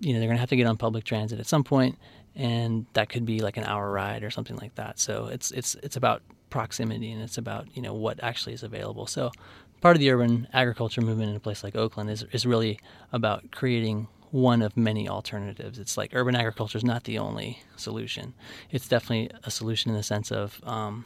you 0.00 0.12
know 0.12 0.18
they're 0.18 0.28
going 0.28 0.36
to 0.36 0.40
have 0.40 0.50
to 0.50 0.56
get 0.56 0.66
on 0.66 0.76
public 0.76 1.04
transit 1.04 1.38
at 1.38 1.46
some 1.46 1.64
point, 1.64 1.96
and 2.34 2.86
that 2.92 3.08
could 3.08 3.24
be 3.24 3.40
like 3.40 3.56
an 3.56 3.64
hour 3.64 3.90
ride 3.90 4.24
or 4.24 4.30
something 4.30 4.56
like 4.56 4.74
that. 4.74 4.98
So 4.98 5.26
it's 5.26 5.50
it's 5.52 5.76
it's 5.76 5.96
about 5.96 6.22
proximity 6.50 7.10
and 7.10 7.22
it's 7.22 7.38
about 7.38 7.66
you 7.74 7.82
know 7.82 7.94
what 7.94 8.22
actually 8.22 8.52
is 8.52 8.62
available. 8.62 9.06
So 9.06 9.30
part 9.80 9.96
of 9.96 10.00
the 10.00 10.10
urban 10.10 10.48
agriculture 10.52 11.00
movement 11.00 11.30
in 11.30 11.36
a 11.36 11.40
place 11.40 11.62
like 11.62 11.76
Oakland 11.76 12.10
is 12.10 12.24
is 12.32 12.44
really 12.44 12.78
about 13.12 13.50
creating 13.52 14.08
one 14.32 14.62
of 14.62 14.76
many 14.76 15.08
alternatives. 15.08 15.78
It's 15.78 15.96
like 15.96 16.10
urban 16.14 16.34
agriculture 16.34 16.78
is 16.78 16.84
not 16.84 17.04
the 17.04 17.18
only 17.18 17.62
solution. 17.76 18.34
It's 18.70 18.88
definitely 18.88 19.30
a 19.44 19.50
solution 19.50 19.90
in 19.90 19.96
the 19.96 20.02
sense 20.02 20.32
of 20.32 20.60
um, 20.64 21.04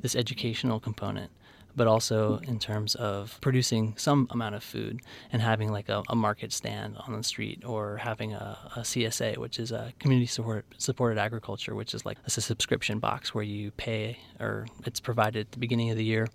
this 0.00 0.14
educational 0.14 0.78
component, 0.78 1.32
but 1.74 1.88
also 1.88 2.38
in 2.44 2.60
terms 2.60 2.94
of 2.94 3.36
producing 3.40 3.94
some 3.96 4.28
amount 4.30 4.54
of 4.54 4.62
food 4.62 5.00
and 5.32 5.42
having 5.42 5.72
like 5.72 5.88
a, 5.88 6.04
a 6.08 6.14
market 6.14 6.52
stand 6.52 6.96
on 7.08 7.16
the 7.16 7.24
street 7.24 7.64
or 7.66 7.96
having 7.96 8.32
a, 8.34 8.56
a, 8.76 8.80
CSA, 8.80 9.36
which 9.38 9.58
is 9.58 9.72
a 9.72 9.92
community 9.98 10.26
support, 10.26 10.64
supported 10.78 11.18
agriculture, 11.18 11.74
which 11.74 11.92
is 11.92 12.06
like 12.06 12.18
it's 12.24 12.36
a 12.36 12.40
subscription 12.40 13.00
box 13.00 13.34
where 13.34 13.44
you 13.44 13.72
pay 13.72 14.16
or 14.38 14.68
it's 14.86 15.00
provided 15.00 15.46
at 15.46 15.52
the 15.52 15.58
beginning 15.58 15.90
of 15.90 15.96
the 15.96 16.04
year 16.04 16.28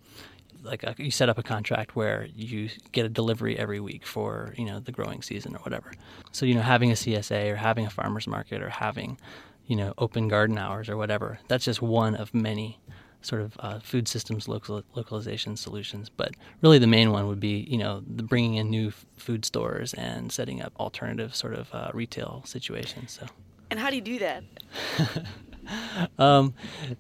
like 0.68 0.84
a, 0.84 0.96
you 0.98 1.12
set 1.12 1.30
up 1.30 1.38
a 1.38 1.44
contract 1.44 1.96
where 1.96 2.28
you 2.36 2.70
get 2.92 3.06
a 3.06 3.10
delivery 3.10 3.58
every 3.58 3.80
week 3.80 4.06
for 4.06 4.54
you 4.58 4.66
know 4.66 4.80
the 4.80 4.92
growing 4.92 5.22
season 5.22 5.56
or 5.56 5.60
whatever. 5.60 5.92
So 6.32 6.46
you 6.46 6.56
know 6.56 6.62
having 6.62 6.92
a 6.92 6.96
CSA 6.96 7.52
or 7.52 7.56
having 7.56 7.86
a 7.86 7.90
farmers 7.90 8.28
market 8.28 8.62
or 8.62 8.70
having 8.70 9.18
you 9.66 9.76
know 9.76 9.94
open 9.98 10.28
garden 10.28 10.58
hours 10.58 10.90
or 10.90 10.98
whatever. 10.98 11.40
That's 11.48 11.66
just 11.66 11.82
one 11.82 12.16
of 12.16 12.34
many 12.34 12.80
sort 13.22 13.42
of 13.42 13.58
uh, 13.60 13.80
food 13.80 14.08
systems 14.08 14.48
local, 14.48 14.84
localization 14.96 15.58
solutions. 15.58 16.10
But 16.10 16.36
really, 16.62 16.80
the 16.80 16.88
main 16.88 17.12
one 17.12 17.28
would 17.28 17.40
be 17.40 17.68
you 17.70 17.78
know 17.78 18.04
the 18.08 18.24
bringing 18.24 18.56
in 18.56 18.70
new 18.70 18.92
food 19.18 19.46
stores 19.46 19.94
and 19.94 20.32
setting 20.32 20.62
up 20.62 20.74
alternative 20.80 21.36
sort 21.36 21.54
of 21.54 21.74
uh, 21.74 21.92
retail 21.94 22.44
situations. 22.46 23.20
So. 23.20 23.28
And 23.70 23.80
how 23.80 23.90
do 23.90 23.98
you 23.98 24.02
do 24.02 24.20
that? 24.20 24.44
um, 26.20 26.54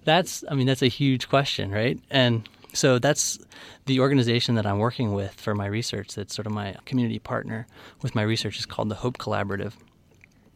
that's 0.03 0.43
I 0.49 0.55
mean 0.55 0.67
that's 0.67 0.81
a 0.81 0.87
huge 0.87 1.29
question, 1.29 1.71
right? 1.71 1.99
And 2.09 2.47
So 2.77 2.99
that's 2.99 3.39
the 3.87 3.99
organization 3.99 4.53
that 4.53 4.67
I'm 4.67 4.77
working 4.77 5.13
with 5.13 5.33
for 5.33 5.55
my 5.55 5.65
research. 5.65 6.13
That's 6.13 6.35
sort 6.35 6.45
of 6.45 6.53
my 6.53 6.75
community 6.85 7.17
partner 7.17 7.65
with 8.03 8.13
my 8.13 8.21
research 8.21 8.59
is 8.59 8.67
called 8.67 8.89
the 8.89 8.95
Hope 8.95 9.17
Collaborative. 9.17 9.73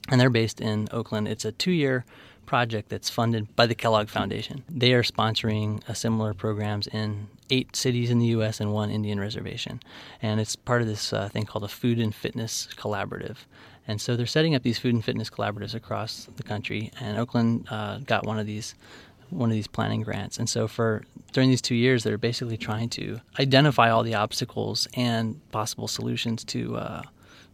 And 0.08 0.22
they're 0.22 0.30
based 0.30 0.62
in 0.62 0.88
Oakland. 0.92 1.28
It's 1.28 1.46
a 1.46 1.51
two 1.51 1.72
year 1.72 2.06
project 2.46 2.90
that's 2.90 3.10
funded 3.10 3.56
by 3.56 3.66
the 3.66 3.74
Kellogg 3.74 4.08
Foundation. 4.08 4.63
They 4.70 4.94
are 4.94 5.01
sponsoring 5.01 5.84
similar 5.96 6.36
programs 6.36 6.86
in 6.86 7.28
eight 7.50 7.75
cities 7.75 8.12
in 8.12 8.20
the 8.20 8.28
U.S. 8.28 8.60
and 8.60 8.72
one 8.72 8.92
Indian 8.92 9.20
reservation. 9.20 9.80
And 10.22 10.40
it's 10.40 10.56
part 10.56 10.84
of 10.84 10.88
this 10.88 11.13
uh, 11.13 11.28
thing 11.30 11.46
called 11.46 11.63
a 11.63 11.70
Food 11.70 11.98
and 11.98 12.13
Fitness 12.13 12.68
Collaborative. 12.75 13.38
And 13.88 14.00
so 14.00 14.16
they're 14.16 14.28
setting 14.28 14.54
up 14.54 14.62
these 14.62 14.78
food 14.78 14.94
and 14.94 15.04
fitness 15.04 15.30
collaboratives 15.30 15.74
across 15.74 16.30
the 16.36 16.44
country. 16.44 16.92
And 17.00 17.18
Oakland 17.18 17.68
uh, 17.72 17.98
got 18.00 18.28
one 18.28 18.38
of 18.38 18.46
these 18.46 18.75
one 19.32 19.50
of 19.50 19.56
these 19.56 19.68
planning 19.68 20.02
grants. 20.02 20.38
And 20.38 20.50
so 20.50 20.68
for 20.68 21.04
during 21.34 21.50
these 21.50 21.62
two 21.62 21.76
years, 21.76 22.04
they're 22.04 22.18
basically 22.18 22.58
trying 22.58 22.90
to 22.90 23.22
identify 23.40 23.90
all 23.90 24.04
the 24.04 24.16
obstacles 24.16 24.88
and 24.94 25.40
possible 25.52 25.88
solutions 25.88 26.44
to 26.46 26.78
uh, 26.78 27.02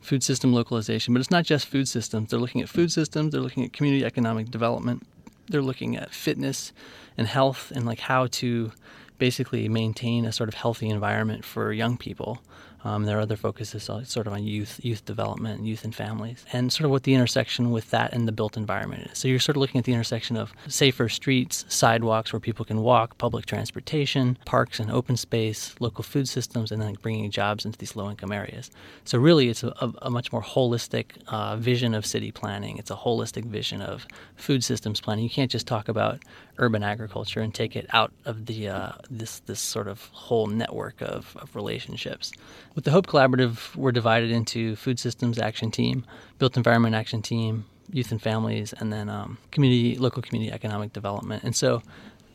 food 0.02 0.24
system 0.24 0.54
localization. 0.54 1.14
But 1.14 1.22
it's 1.22 1.32
not 1.32 1.46
just 1.46 1.68
food 1.68 1.88
systems. 1.88 2.30
They're 2.30 2.40
looking 2.40 2.62
at 2.62 2.70
food 2.70 2.92
systems. 2.92 3.32
They're 3.32 3.42
looking 3.42 3.64
at 3.64 3.74
community 3.74 4.04
economic 4.04 4.50
development. 4.50 5.08
They're 5.48 5.62
looking 5.62 5.96
at 5.96 6.14
fitness 6.14 6.74
and 7.18 7.28
health 7.28 7.72
and 7.74 7.86
like 7.86 8.00
how 8.00 8.28
to 8.28 8.72
basically 9.18 9.68
maintain 9.70 10.26
a 10.26 10.32
sort 10.32 10.50
of 10.50 10.56
healthy 10.56 10.90
environment 10.90 11.46
for 11.46 11.72
young 11.72 11.98
people. 11.98 12.42
Um, 12.84 13.06
their 13.06 13.20
other 13.20 13.36
focus 13.36 13.74
is 13.76 13.84
sort 13.84 14.28
of 14.28 14.34
on 14.34 14.44
youth, 14.44 14.80
youth 14.84 15.04
development, 15.04 15.66
youth 15.66 15.84
and 15.84 15.94
families, 15.94 16.46
and 16.54 16.72
sort 16.72 16.86
of 16.86 16.92
what 16.92 17.04
the 17.04 17.14
intersection 17.14 17.72
with 17.72 17.90
that 17.90 18.14
and 18.14 18.28
the 18.28 18.32
built 18.32 18.56
environment 18.56 19.10
is. 19.12 19.18
So 19.18 19.28
you're 19.28 19.40
sort 19.40 19.58
of 19.58 19.62
looking 19.62 19.80
at 19.80 19.86
the 19.86 19.94
intersection 19.94 20.38
of 20.38 20.54
safer 20.68 21.10
streets, 21.10 21.66
sidewalks 21.68 22.32
where 22.32 22.40
people 22.40 22.66
can 22.66 22.82
walk, 22.82 23.18
public 23.18 23.46
transportation, 23.46 24.38
parks 24.46 24.80
and 24.80 24.92
open 24.92 25.18
space, 25.18 25.76
local 25.80 26.04
food 26.04 26.30
systems, 26.30 26.72
and 26.72 26.82
then 26.82 26.96
bringing 27.02 27.32
jobs 27.32 27.66
into 27.66 27.78
these 27.78 27.96
low-income 27.96 28.32
areas. 28.32 28.72
So 29.06 29.18
really, 29.18 29.50
it's 29.50 29.64
a, 29.64 29.74
a, 29.82 29.94
a 30.04 30.10
much 30.10 30.32
more 30.32 30.44
holistic 30.44 31.06
uh, 31.28 31.58
vision 31.58 31.94
of 31.94 32.06
city 32.06 32.32
planning. 32.32 32.78
It's 32.78 32.92
a 32.92 32.96
holistic 32.96 33.46
vision 33.46 33.82
of 33.82 34.08
food 34.36 34.64
systems 34.64 35.02
planning. 35.02 35.24
You 35.24 35.30
can't 35.30 35.52
just 35.52 35.68
talk 35.68 35.90
about 35.90 36.24
urban 36.58 36.84
agriculture 36.84 37.40
and 37.42 37.54
take 37.54 37.76
it 37.76 37.86
out 37.92 38.12
of 38.26 38.46
the 38.46 38.68
uh, 38.70 38.92
this 39.10 39.40
this 39.42 39.60
sort 39.60 39.88
of 39.88 40.02
whole 40.12 40.48
network 40.48 41.02
of, 41.02 41.36
of 41.40 41.56
relationships. 41.56 42.32
With 42.78 42.84
the 42.84 42.92
Hope 42.92 43.08
Collaborative, 43.08 43.76
we're 43.76 43.92
divided 43.92 44.30
into 44.30 44.76
Food 44.76 45.00
Systems 45.00 45.40
Action 45.40 45.72
Team, 45.72 46.06
Built 46.38 46.58
Environment 46.58 46.94
Action 46.94 47.24
Team, 47.24 47.66
Youth 47.92 48.12
and 48.12 48.22
Families, 48.22 48.72
and 48.72 48.94
then 48.94 49.10
um, 49.10 49.40
community, 49.50 49.98
local 49.98 50.22
community 50.22 50.54
economic 50.54 50.94
development. 50.94 51.44
And 51.44 51.56
so, 51.56 51.82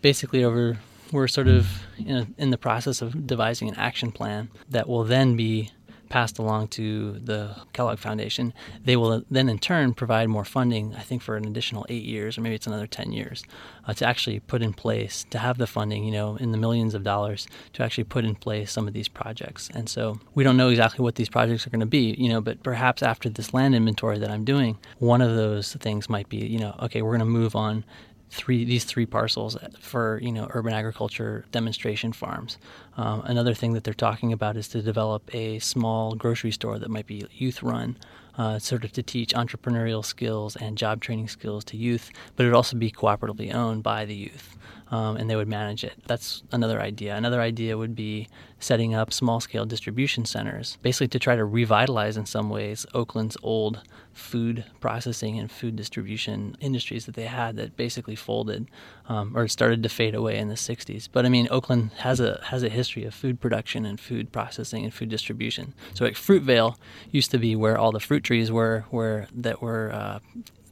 basically, 0.00 0.42
over 0.42 0.78
we're 1.12 1.28
sort 1.28 1.46
of 1.46 1.84
in, 1.96 2.16
a, 2.16 2.26
in 2.38 2.50
the 2.50 2.58
process 2.58 3.02
of 3.02 3.24
devising 3.24 3.68
an 3.68 3.76
action 3.76 4.10
plan 4.10 4.50
that 4.68 4.88
will 4.88 5.04
then 5.04 5.36
be 5.36 5.70
passed 6.12 6.38
along 6.38 6.68
to 6.68 7.12
the 7.12 7.56
Kellogg 7.72 7.98
Foundation, 7.98 8.52
they 8.84 8.96
will 8.96 9.24
then 9.30 9.48
in 9.48 9.58
turn 9.58 9.94
provide 9.94 10.28
more 10.28 10.44
funding, 10.44 10.94
I 10.94 11.00
think, 11.00 11.22
for 11.22 11.36
an 11.38 11.46
additional 11.46 11.86
eight 11.88 12.04
years, 12.04 12.36
or 12.36 12.42
maybe 12.42 12.54
it's 12.54 12.66
another 12.66 12.86
10 12.86 13.12
years, 13.12 13.42
uh, 13.86 13.94
to 13.94 14.04
actually 14.04 14.38
put 14.40 14.60
in 14.60 14.74
place, 14.74 15.24
to 15.30 15.38
have 15.38 15.56
the 15.56 15.66
funding, 15.66 16.04
you 16.04 16.12
know, 16.12 16.36
in 16.36 16.52
the 16.52 16.58
millions 16.58 16.94
of 16.94 17.02
dollars 17.02 17.48
to 17.72 17.82
actually 17.82 18.04
put 18.04 18.26
in 18.26 18.34
place 18.34 18.70
some 18.70 18.86
of 18.86 18.92
these 18.92 19.08
projects. 19.08 19.70
And 19.72 19.88
so 19.88 20.20
we 20.34 20.44
don't 20.44 20.58
know 20.58 20.68
exactly 20.68 21.02
what 21.02 21.14
these 21.14 21.30
projects 21.30 21.66
are 21.66 21.70
going 21.70 21.80
to 21.80 21.86
be, 21.86 22.14
you 22.18 22.28
know, 22.28 22.42
but 22.42 22.62
perhaps 22.62 23.02
after 23.02 23.30
this 23.30 23.54
land 23.54 23.74
inventory 23.74 24.18
that 24.18 24.30
I'm 24.30 24.44
doing, 24.44 24.76
one 24.98 25.22
of 25.22 25.34
those 25.34 25.72
things 25.76 26.10
might 26.10 26.28
be, 26.28 26.36
you 26.36 26.58
know, 26.58 26.76
okay, 26.82 27.00
we're 27.00 27.16
going 27.16 27.20
to 27.20 27.24
move 27.24 27.56
on 27.56 27.84
three 28.32 28.64
these 28.64 28.84
three 28.84 29.04
parcels 29.04 29.56
for 29.78 30.18
you 30.22 30.32
know 30.32 30.48
urban 30.50 30.72
agriculture 30.72 31.44
demonstration 31.52 32.12
farms. 32.12 32.58
Um, 32.96 33.22
another 33.26 33.54
thing 33.54 33.74
that 33.74 33.84
they're 33.84 33.94
talking 33.94 34.32
about 34.32 34.56
is 34.56 34.68
to 34.68 34.80
develop 34.82 35.22
a 35.34 35.58
small 35.58 36.14
grocery 36.14 36.50
store 36.50 36.78
that 36.78 36.90
might 36.90 37.06
be 37.06 37.26
youth 37.30 37.62
run, 37.62 37.96
uh, 38.38 38.58
sort 38.58 38.84
of 38.84 38.92
to 38.92 39.02
teach 39.02 39.34
entrepreneurial 39.34 40.04
skills 40.04 40.56
and 40.56 40.78
job 40.78 41.02
training 41.02 41.28
skills 41.28 41.62
to 41.66 41.76
youth, 41.76 42.10
but 42.34 42.44
it 42.44 42.48
would 42.48 42.56
also 42.56 42.76
be 42.76 42.90
cooperatively 42.90 43.54
owned 43.54 43.82
by 43.82 44.04
the 44.06 44.14
youth 44.14 44.56
um, 44.92 45.16
and 45.16 45.28
they 45.28 45.36
would 45.36 45.48
manage 45.48 45.82
it. 45.82 45.94
That's 46.06 46.42
another 46.52 46.80
idea. 46.80 47.16
Another 47.16 47.40
idea 47.40 47.76
would 47.76 47.96
be 47.96 48.28
setting 48.62 48.94
up 48.94 49.12
small 49.12 49.40
scale 49.40 49.66
distribution 49.66 50.24
centers, 50.24 50.78
basically 50.82 51.08
to 51.08 51.18
try 51.18 51.34
to 51.34 51.44
revitalize 51.44 52.16
in 52.16 52.24
some 52.24 52.48
ways 52.48 52.86
Oakland's 52.94 53.36
old 53.42 53.80
food 54.12 54.64
processing 54.80 55.36
and 55.38 55.50
food 55.50 55.74
distribution 55.74 56.56
industries 56.60 57.06
that 57.06 57.16
they 57.16 57.24
had 57.24 57.56
that 57.56 57.76
basically 57.76 58.14
folded 58.14 58.68
um, 59.08 59.36
or 59.36 59.48
started 59.48 59.82
to 59.82 59.88
fade 59.88 60.14
away 60.14 60.38
in 60.38 60.48
the 60.48 60.54
60s. 60.54 61.08
But 61.10 61.26
I 61.26 61.28
mean, 61.28 61.48
Oakland 61.50 61.90
has 61.98 62.20
a 62.20 62.40
has 62.44 62.62
a 62.62 62.68
history 62.68 63.04
of 63.04 63.14
food 63.14 63.40
production 63.40 63.84
and 63.84 63.98
food 63.98 64.30
processing 64.30 64.84
and 64.84 64.94
food 64.94 65.08
distribution. 65.08 65.74
So 65.94 66.04
like 66.04 66.14
Fruitvale 66.14 66.76
used 67.10 67.32
to 67.32 67.38
be 67.38 67.56
where 67.56 67.76
all 67.76 67.90
the 67.90 68.00
fruit 68.00 68.22
trees 68.22 68.52
were, 68.52 68.84
where 68.90 69.26
that 69.34 69.60
were 69.60 69.92
uh, 69.92 70.20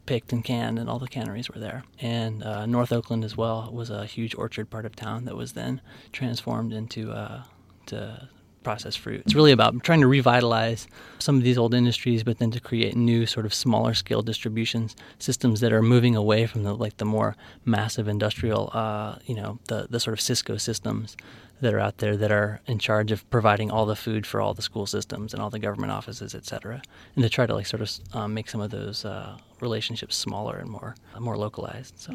picked 0.05 0.31
and 0.31 0.45
canned, 0.45 0.79
and 0.79 0.89
all 0.89 0.99
the 0.99 1.07
canneries 1.09 1.49
were 1.49 1.59
there. 1.59 1.83
And 1.99 2.41
uh, 2.41 2.65
North 2.65 2.93
Oakland 2.93 3.25
as 3.25 3.35
well 3.35 3.69
was 3.71 3.89
a 3.89 4.05
huge 4.05 4.33
orchard 4.35 4.69
part 4.69 4.85
of 4.85 4.95
town 4.95 5.25
that 5.25 5.35
was 5.35 5.53
then 5.53 5.81
transformed 6.13 6.71
into 6.71 7.11
uh, 7.11 7.43
to 7.91 8.29
processed 8.63 8.99
fruit. 8.99 9.21
It's 9.25 9.35
really 9.35 9.51
about 9.51 9.83
trying 9.83 10.01
to 10.01 10.07
revitalize 10.07 10.87
some 11.19 11.37
of 11.37 11.43
these 11.43 11.57
old 11.57 11.73
industries, 11.73 12.23
but 12.23 12.37
then 12.37 12.51
to 12.51 12.59
create 12.59 12.95
new 12.95 13.25
sort 13.25 13.45
of 13.45 13.53
smaller 13.53 13.93
scale 13.93 14.21
distribution 14.21 14.89
systems 15.19 15.59
that 15.61 15.73
are 15.73 15.81
moving 15.81 16.15
away 16.15 16.45
from 16.45 16.63
the 16.63 16.73
like 16.73 16.97
the 16.97 17.05
more 17.05 17.35
massive 17.65 18.07
industrial, 18.07 18.69
uh, 18.73 19.15
you 19.25 19.35
know, 19.35 19.59
the 19.67 19.87
the 19.89 19.99
sort 19.99 20.13
of 20.13 20.19
Sysco 20.19 20.59
systems 20.59 21.17
that 21.61 21.73
are 21.73 21.79
out 21.79 21.97
there 21.97 22.17
that 22.17 22.31
are 22.31 22.59
in 22.65 22.79
charge 22.79 23.11
of 23.11 23.29
providing 23.29 23.69
all 23.69 23.85
the 23.85 23.95
food 23.95 24.25
for 24.25 24.41
all 24.41 24.53
the 24.53 24.63
school 24.63 24.87
systems 24.87 25.33
and 25.33 25.41
all 25.41 25.51
the 25.51 25.59
government 25.59 25.91
offices, 25.91 26.33
et 26.33 26.45
cetera, 26.45 26.81
and 27.15 27.23
to 27.23 27.29
try 27.29 27.45
to 27.45 27.53
like 27.53 27.67
sort 27.67 27.81
of 27.81 27.89
um, 28.13 28.33
make 28.33 28.49
some 28.49 28.61
of 28.61 28.71
those 28.71 29.05
uh, 29.05 29.37
relationships 29.59 30.15
smaller 30.15 30.57
and 30.57 30.69
more 30.69 30.95
uh, 31.15 31.19
more 31.19 31.37
localized. 31.37 31.99
So. 31.99 32.13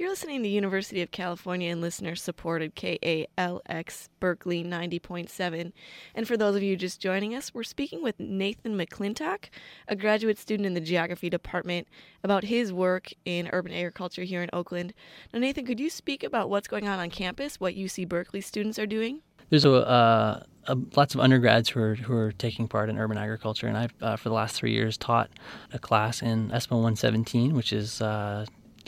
You're 0.00 0.08
listening 0.08 0.42
to 0.44 0.48
University 0.48 1.02
of 1.02 1.10
California 1.10 1.70
and 1.70 1.82
listener 1.82 2.16
supported 2.16 2.74
KALX 2.74 4.08
Berkeley 4.18 4.64
90.7. 4.64 5.72
And 6.14 6.26
for 6.26 6.38
those 6.38 6.56
of 6.56 6.62
you 6.62 6.74
just 6.74 7.02
joining 7.02 7.34
us, 7.34 7.52
we're 7.52 7.64
speaking 7.64 8.02
with 8.02 8.18
Nathan 8.18 8.78
McClintock, 8.78 9.50
a 9.88 9.94
graduate 9.94 10.38
student 10.38 10.66
in 10.66 10.72
the 10.72 10.80
geography 10.80 11.28
department, 11.28 11.86
about 12.24 12.44
his 12.44 12.72
work 12.72 13.12
in 13.26 13.50
urban 13.52 13.74
agriculture 13.74 14.22
here 14.22 14.42
in 14.42 14.48
Oakland. 14.54 14.94
Now, 15.34 15.40
Nathan, 15.40 15.66
could 15.66 15.78
you 15.78 15.90
speak 15.90 16.24
about 16.24 16.48
what's 16.48 16.66
going 16.66 16.88
on 16.88 16.98
on 16.98 17.10
campus, 17.10 17.60
what 17.60 17.74
UC 17.74 18.08
Berkeley 18.08 18.40
students 18.40 18.78
are 18.78 18.86
doing? 18.86 19.20
There's 19.50 19.66
a, 19.66 19.72
uh, 19.86 20.42
a, 20.66 20.78
lots 20.96 21.14
of 21.14 21.20
undergrads 21.20 21.68
who 21.68 21.80
are 21.82 21.94
who 21.96 22.14
are 22.14 22.32
taking 22.32 22.68
part 22.68 22.88
in 22.88 22.96
urban 22.96 23.18
agriculture, 23.18 23.66
and 23.66 23.76
I've 23.76 23.94
uh, 24.00 24.16
for 24.16 24.30
the 24.30 24.34
last 24.34 24.56
three 24.56 24.72
years 24.72 24.96
taught 24.96 25.28
a 25.74 25.78
class 25.78 26.22
in 26.22 26.48
ESPA 26.52 26.70
117, 26.70 27.54
which 27.54 27.72
is 27.72 28.00
uh, 28.00 28.46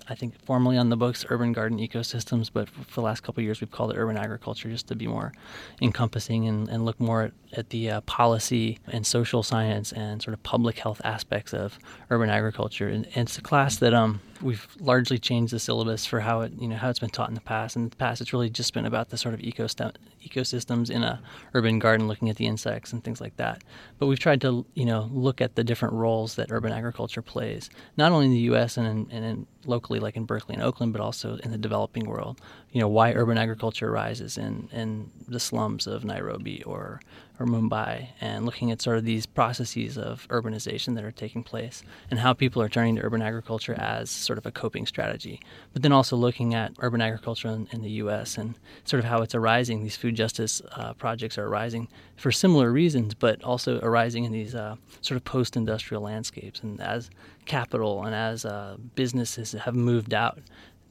I 0.08 0.14
think 0.14 0.34
formally 0.44 0.76
on 0.76 0.88
the 0.88 0.96
books 0.96 1.24
urban 1.28 1.52
garden 1.52 1.78
ecosystems, 1.78 2.50
but 2.52 2.68
for 2.68 2.94
the 2.94 3.00
last 3.02 3.22
couple 3.22 3.42
years 3.42 3.60
we've 3.60 3.70
called 3.70 3.92
it 3.92 3.96
urban 3.96 4.16
agriculture 4.16 4.68
just 4.68 4.88
to 4.88 4.96
be 4.96 5.06
more 5.06 5.32
encompassing 5.80 6.46
and, 6.46 6.68
and 6.68 6.84
look 6.84 7.00
more 7.00 7.22
at, 7.22 7.32
at 7.52 7.70
the 7.70 7.90
uh, 7.90 8.00
policy 8.02 8.78
and 8.88 9.06
social 9.06 9.42
science 9.42 9.92
and 9.92 10.22
sort 10.22 10.34
of 10.34 10.42
public 10.42 10.78
health 10.78 11.00
aspects 11.04 11.52
of 11.54 11.78
urban 12.10 12.30
agriculture. 12.30 12.88
And, 12.88 13.06
and 13.14 13.28
it's 13.28 13.38
a 13.38 13.42
class 13.42 13.76
that 13.76 13.94
um, 13.94 14.20
we've 14.40 14.66
largely 14.80 15.18
changed 15.18 15.52
the 15.52 15.58
syllabus 15.58 16.04
for 16.04 16.20
how 16.20 16.40
it 16.40 16.52
you 16.58 16.68
know 16.68 16.76
how 16.76 16.90
it's 16.90 16.98
been 16.98 17.10
taught 17.10 17.28
in 17.28 17.34
the 17.34 17.40
past. 17.40 17.76
In 17.76 17.88
the 17.88 17.96
past, 17.96 18.20
it's 18.20 18.32
really 18.32 18.50
just 18.50 18.74
been 18.74 18.86
about 18.86 19.10
the 19.10 19.16
sort 19.16 19.34
of 19.34 19.40
ecosystem, 19.40 19.94
ecosystems 20.26 20.90
in 20.90 21.02
a 21.02 21.20
urban 21.54 21.78
garden, 21.78 22.08
looking 22.08 22.30
at 22.30 22.36
the 22.36 22.46
insects 22.46 22.92
and 22.92 23.02
things 23.02 23.20
like 23.20 23.36
that. 23.36 23.62
But 23.98 24.06
we've 24.06 24.18
tried 24.18 24.40
to 24.42 24.64
you 24.74 24.84
know 24.84 25.08
look 25.12 25.40
at 25.40 25.54
the 25.54 25.64
different 25.64 25.94
roles 25.94 26.34
that 26.36 26.50
urban 26.50 26.72
agriculture 26.72 27.22
plays, 27.22 27.70
not 27.96 28.12
only 28.12 28.26
in 28.26 28.32
the 28.32 28.38
U.S. 28.38 28.76
and 28.76 28.86
in, 28.86 29.08
and 29.10 29.24
in 29.24 29.46
locally, 29.64 30.00
like 30.00 30.16
in 30.16 30.24
Berkeley 30.24 30.54
and 30.54 30.62
Oakland, 30.62 30.92
but 30.92 31.00
also 31.00 31.36
in 31.36 31.50
the 31.50 31.58
developing 31.58 32.06
world. 32.06 32.40
You 32.70 32.80
know 32.80 32.88
why 32.88 33.12
urban 33.12 33.38
agriculture 33.38 33.88
arises 33.88 34.38
in 34.38 34.68
in 34.72 35.10
the 35.28 35.40
slums 35.40 35.86
of 35.86 36.04
Nairobi 36.04 36.62
or 36.62 37.00
or 37.42 37.46
Mumbai 37.46 38.08
and 38.20 38.46
looking 38.46 38.70
at 38.70 38.80
sort 38.80 38.96
of 38.96 39.04
these 39.04 39.26
processes 39.26 39.98
of 39.98 40.28
urbanization 40.28 40.94
that 40.94 41.04
are 41.04 41.10
taking 41.10 41.42
place 41.42 41.82
and 42.10 42.20
how 42.20 42.32
people 42.32 42.62
are 42.62 42.68
turning 42.68 42.96
to 42.96 43.02
urban 43.02 43.20
agriculture 43.20 43.74
as 43.74 44.10
sort 44.10 44.38
of 44.38 44.46
a 44.46 44.52
coping 44.52 44.86
strategy. 44.86 45.40
But 45.72 45.82
then 45.82 45.92
also 45.92 46.16
looking 46.16 46.54
at 46.54 46.72
urban 46.78 47.00
agriculture 47.00 47.48
in, 47.48 47.68
in 47.72 47.82
the 47.82 47.90
U.S. 48.02 48.38
and 48.38 48.54
sort 48.84 49.00
of 49.00 49.06
how 49.06 49.22
it's 49.22 49.34
arising. 49.34 49.82
These 49.82 49.96
food 49.96 50.14
justice 50.14 50.62
uh, 50.72 50.92
projects 50.94 51.36
are 51.36 51.46
arising 51.46 51.88
for 52.16 52.30
similar 52.30 52.70
reasons, 52.70 53.14
but 53.14 53.42
also 53.42 53.80
arising 53.82 54.24
in 54.24 54.32
these 54.32 54.54
uh, 54.54 54.76
sort 55.00 55.16
of 55.16 55.24
post 55.24 55.56
industrial 55.56 56.02
landscapes. 56.02 56.60
And 56.60 56.80
as 56.80 57.10
capital 57.44 58.04
and 58.04 58.14
as 58.14 58.44
uh, 58.44 58.76
businesses 58.94 59.52
have 59.52 59.74
moved 59.74 60.14
out, 60.14 60.38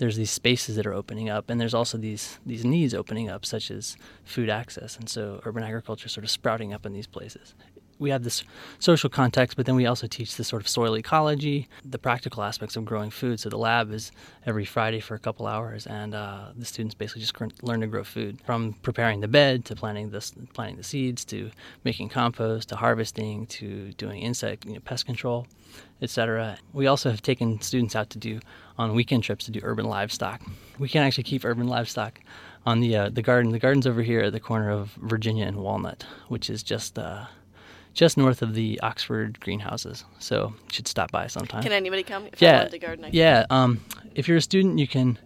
there's 0.02 0.16
these 0.16 0.32
spaces 0.32 0.76
that 0.78 0.88
are 0.88 0.96
opening 0.96 1.30
up, 1.30 1.48
and 1.48 1.62
there's 1.62 1.76
also 1.76 1.96
these 1.96 2.40
these 2.44 2.66
needs 2.66 2.92
opening 2.96 3.30
up, 3.30 3.46
such 3.46 3.70
as 3.70 3.96
food 4.26 4.50
access, 4.50 4.98
and 4.98 5.08
so 5.08 5.40
urban 5.46 5.64
agriculture 5.64 6.10
sort 6.10 6.24
of 6.24 6.32
sprouting 6.32 6.74
up 6.74 6.88
in 6.88 6.92
these 6.92 7.06
places. 7.06 7.54
we 8.00 8.10
have 8.10 8.24
this 8.24 8.44
social 8.80 9.12
context, 9.12 9.56
but 9.56 9.68
then 9.68 9.76
we 9.76 9.86
also 9.86 10.08
teach 10.08 10.36
the 10.36 10.44
sort 10.44 10.60
of 10.64 10.68
soil 10.68 10.98
ecology, 10.98 11.70
the 11.86 12.00
practical 12.00 12.42
aspects 12.42 12.76
of 12.76 12.84
growing 12.84 13.12
food. 13.12 13.40
So 13.40 13.48
the 13.50 13.60
lab 13.60 13.94
is 13.94 14.12
every 14.48 14.66
Friday 14.66 15.00
for 15.00 15.14
a 15.14 15.20
couple 15.20 15.46
hours, 15.46 15.86
and 15.86 16.16
uh, 16.16 16.46
the 16.58 16.66
students 16.66 16.96
basically 16.96 17.22
just 17.22 17.36
learn 17.62 17.82
to 17.82 17.88
grow 17.88 18.04
food 18.04 18.42
from 18.44 18.74
preparing 18.82 19.20
the 19.20 19.28
bed 19.28 19.66
to 19.66 19.76
planting 19.76 20.10
the 20.10 20.22
planting 20.56 20.78
the 20.78 20.84
seeds 20.84 21.24
to 21.26 21.52
making 21.84 22.10
compost 22.10 22.70
to 22.70 22.76
harvesting 22.76 23.46
to 23.58 23.92
doing 24.04 24.24
insect 24.24 24.66
you 24.66 24.74
know, 24.74 24.80
pest 24.80 25.06
control, 25.06 25.46
etc. 26.02 26.58
We 26.74 26.88
also 26.88 27.12
have 27.12 27.22
taken 27.22 27.62
students 27.62 27.96
out 27.96 28.10
to 28.10 28.18
do 28.18 28.40
on 28.78 28.94
weekend 28.94 29.24
trips 29.24 29.46
to 29.46 29.52
do 29.52 29.60
urban 29.64 29.86
livestock. 29.86 30.42
We 30.80 30.90
can 30.90 31.04
actually 31.04 31.24
keep 31.24 31.46
urban 31.46 31.68
livestock 31.68 32.20
on 32.66 32.80
the 32.80 32.96
uh, 32.96 33.10
the 33.10 33.22
garden. 33.22 33.52
The 33.52 33.60
garden's 33.60 33.88
over 33.88 34.02
here 34.02 34.22
at 34.22 34.34
the 34.34 34.40
corner 34.40 34.70
of 34.70 34.92
Virginia 35.02 35.46
and 35.46 35.58
Walnut, 35.58 36.06
which 36.28 36.50
is 36.50 36.64
just 36.64 36.98
uh, 36.98 37.26
just 37.94 38.18
north 38.18 38.42
of 38.42 38.54
the 38.54 38.80
Oxford 38.82 39.40
greenhouses. 39.40 40.06
So 40.20 40.54
you 40.66 40.74
should 40.74 40.88
stop 40.88 41.12
by 41.12 41.28
sometime. 41.28 41.64
Can 41.64 41.72
anybody 41.72 42.04
come? 42.04 42.28
If 42.32 42.42
yeah, 42.42 42.68
I 42.72 42.78
garden, 42.78 43.06
I 43.06 43.10
yeah. 43.12 43.46
Um, 43.50 43.82
if 44.16 44.28
you're 44.28 44.38
a 44.38 44.42
student, 44.42 44.80
you 44.80 44.88
can 44.88 45.18